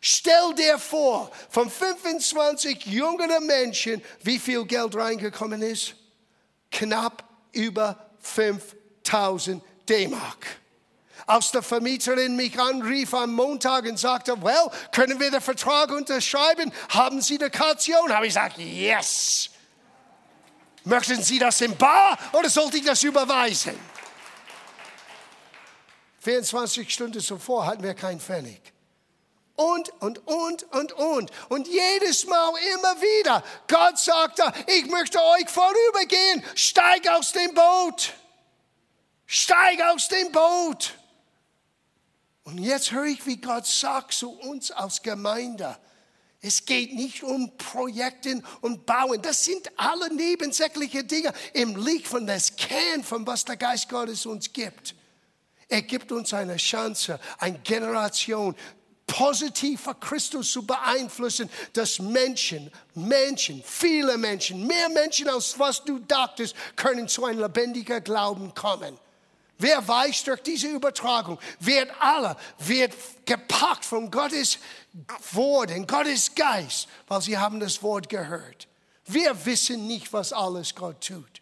Stell 0.07 0.53
dir 0.53 0.77
vor, 0.77 1.31
von 1.49 1.67
25 1.67 2.85
jungen 2.85 3.47
Menschen, 3.47 4.03
wie 4.21 4.37
viel 4.37 4.63
Geld 4.65 4.95
reingekommen 4.95 5.63
ist? 5.63 5.95
Knapp 6.69 7.23
über 7.53 8.11
5000 8.19 9.63
D-Mark. 9.89 10.45
Als 11.25 11.49
der 11.49 11.63
Vermieterin 11.63 12.35
mich 12.35 12.59
anrief 12.59 13.15
am 13.15 13.33
Montag 13.33 13.85
und 13.85 13.97
sagte, 13.97 14.39
well, 14.43 14.69
können 14.91 15.19
wir 15.19 15.31
den 15.31 15.41
Vertrag 15.41 15.89
unterschreiben? 15.89 16.71
Haben 16.89 17.19
Sie 17.19 17.39
die 17.39 17.49
Kaution? 17.49 18.13
Habe 18.13 18.27
ich 18.27 18.35
gesagt, 18.35 18.59
yes. 18.59 19.49
Möchten 20.83 21.23
Sie 21.23 21.39
das 21.39 21.59
im 21.61 21.75
Bar 21.75 22.19
oder 22.33 22.51
sollte 22.51 22.77
ich 22.77 22.85
das 22.85 23.01
überweisen? 23.01 23.73
24 26.19 26.93
Stunden 26.93 27.21
zuvor 27.21 27.65
hatten 27.65 27.81
wir 27.81 27.95
keinen 27.95 28.19
Pfennig. 28.19 28.74
Und, 29.55 29.89
und, 30.01 30.27
und, 30.27 30.63
und, 30.71 30.91
und. 30.93 31.31
Und 31.49 31.67
jedes 31.67 32.25
Mal 32.25 32.51
immer 32.73 33.01
wieder, 33.01 33.43
Gott 33.67 33.97
sagte, 33.97 34.51
ich 34.67 34.85
möchte 34.87 35.19
euch 35.21 35.49
vorübergehen, 35.49 36.43
steig 36.55 37.07
aus 37.09 37.31
dem 37.31 37.53
Boot. 37.53 38.13
Steig 39.25 39.81
aus 39.81 40.07
dem 40.07 40.31
Boot. 40.31 40.93
Und 42.43 42.59
jetzt 42.59 42.91
höre 42.91 43.05
ich, 43.05 43.25
wie 43.25 43.37
Gott 43.37 43.65
sagt 43.65 44.13
zu 44.13 44.29
uns 44.31 44.71
als 44.71 45.01
Gemeinde. 45.01 45.77
Es 46.41 46.65
geht 46.65 46.93
nicht 46.93 47.23
um 47.23 47.57
Projekten 47.57 48.45
und 48.61 48.85
Bauen. 48.85 49.19
Das 49.23 49.43
sind 49.45 49.71
alle 49.77 50.13
nebensächliche 50.13 51.03
Dinge 51.03 51.33
im 51.53 51.75
Licht 51.75 52.07
von 52.07 52.27
das 52.27 52.55
Kern, 52.55 53.03
von 53.03 53.25
was 53.25 53.45
der 53.45 53.57
Geist 53.57 53.89
Gottes 53.89 54.27
uns 54.27 54.53
gibt. 54.53 54.93
Er 55.67 55.81
gibt 55.81 56.11
uns 56.11 56.33
eine 56.33 56.57
Chance, 56.57 57.19
eine 57.39 57.57
Generation 57.59 58.55
positiv 59.07 59.81
für 59.81 59.95
Christus 59.95 60.51
zu 60.51 60.65
beeinflussen, 60.65 61.49
dass 61.73 61.99
Menschen, 61.99 62.71
Menschen, 62.93 63.63
viele 63.65 64.17
Menschen, 64.17 64.65
mehr 64.65 64.89
Menschen 64.89 65.29
als 65.29 65.57
was 65.57 65.83
du 65.83 65.99
dachtest, 65.99 66.55
können 66.75 67.07
zu 67.07 67.25
einem 67.25 67.41
lebendigen 67.41 68.03
Glauben 68.03 68.53
kommen. 68.53 68.97
Wer 69.57 69.87
weiß 69.87 70.25
durch 70.25 70.41
diese 70.41 70.67
Übertragung, 70.67 71.39
wird 71.59 71.89
alle, 71.99 72.35
wird 72.59 72.93
gepackt 73.25 73.85
von 73.85 74.11
Gottes 74.11 74.59
Wort, 75.31 75.71
in 75.71 75.87
Gottes 75.87 76.33
Geist, 76.35 76.87
weil 77.07 77.21
sie 77.21 77.37
haben 77.37 77.59
das 77.59 77.81
Wort 77.81 78.09
gehört. 78.09 78.67
Wir 79.05 79.45
wissen 79.45 79.87
nicht, 79.87 80.11
was 80.11 80.33
alles 80.33 80.75
Gott 80.75 81.07
tut 81.07 81.41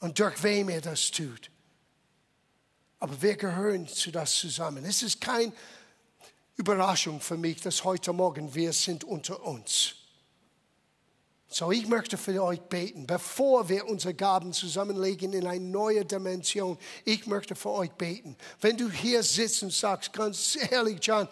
und 0.00 0.18
durch 0.18 0.42
wem 0.42 0.68
er 0.68 0.82
das 0.82 1.10
tut. 1.10 1.50
Aber 3.00 3.20
wir 3.22 3.36
gehören 3.36 3.86
zu 3.86 4.10
das 4.10 4.34
zusammen. 4.34 4.84
Es 4.84 5.02
ist 5.02 5.20
keine 5.20 5.52
Überraschung 6.56 7.20
für 7.20 7.36
mich, 7.36 7.60
dass 7.60 7.84
heute 7.84 8.12
Morgen 8.12 8.54
wir 8.54 8.72
sind 8.72 9.04
unter 9.04 9.44
uns. 9.44 9.96
So, 11.48 11.70
ich 11.70 11.86
möchte 11.86 12.18
für 12.18 12.42
euch 12.42 12.60
beten, 12.62 13.06
bevor 13.06 13.68
wir 13.68 13.86
unsere 13.86 14.12
Gaben 14.12 14.52
zusammenlegen 14.52 15.32
in 15.32 15.46
eine 15.46 15.64
neue 15.64 16.04
Dimension. 16.04 16.76
Ich 17.04 17.26
möchte 17.26 17.54
für 17.54 17.70
euch 17.70 17.92
beten. 17.92 18.36
Wenn 18.60 18.76
du 18.76 18.90
hier 18.90 19.22
sitzt 19.22 19.62
und 19.62 19.72
sagst, 19.72 20.12
ganz 20.12 20.58
ehrlich, 20.70 20.98
John, 21.00 21.28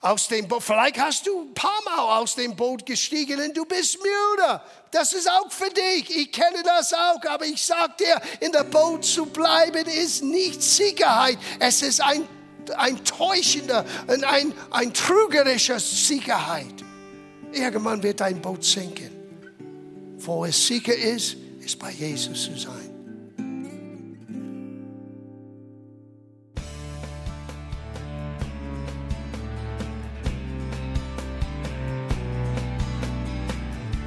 aus 0.00 0.28
dem 0.28 0.46
Boot, 0.46 0.62
vielleicht 0.62 0.96
hast 0.98 1.26
du 1.26 1.40
ein 1.40 1.54
paar 1.54 1.82
Mal 1.84 2.20
aus 2.20 2.36
dem 2.36 2.54
Boot 2.54 2.86
gestiegen 2.86 3.40
und 3.40 3.56
du 3.56 3.64
bist 3.64 3.98
müde. 3.98 4.60
Das 4.92 5.12
ist 5.12 5.28
auch 5.28 5.50
für 5.50 5.70
dich. 5.70 6.16
Ich 6.16 6.30
kenne 6.30 6.62
das 6.62 6.94
auch, 6.94 7.20
aber 7.28 7.46
ich 7.46 7.60
sage 7.60 7.94
dir, 7.98 8.20
in 8.38 8.52
der 8.52 8.62
Boot 8.62 9.04
zu 9.04 9.26
bleiben 9.26 9.86
ist 9.88 10.22
nicht 10.22 10.62
Sicherheit. 10.62 11.38
Es 11.58 11.82
ist 11.82 12.00
ein, 12.00 12.28
ein 12.76 13.04
täuschender 13.04 13.84
und 14.06 14.24
ein, 14.24 14.52
ein 14.70 14.92
trügerischer 14.92 15.80
Sicherheit. 15.80 16.74
Irgendwann 17.52 18.02
wird 18.02 18.20
dein 18.20 18.40
Boot 18.40 18.64
sinken. 18.64 19.10
Wo 20.18 20.44
es 20.44 20.66
sicher 20.66 20.94
ist, 20.94 21.36
ist 21.60 21.78
bei 21.78 21.92
Jesus 21.92 22.44
zu 22.44 22.58
sein. 22.58 22.88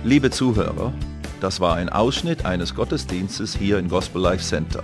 Liebe 0.04 0.32
Zuhörer, 0.32 0.94
das 1.40 1.60
war 1.60 1.76
ein 1.76 1.88
Ausschnitt 1.88 2.44
eines 2.44 2.74
Gottesdienstes 2.74 3.56
hier 3.56 3.78
im 3.78 3.88
Gospel 3.88 4.20
Life 4.20 4.44
Center. 4.44 4.84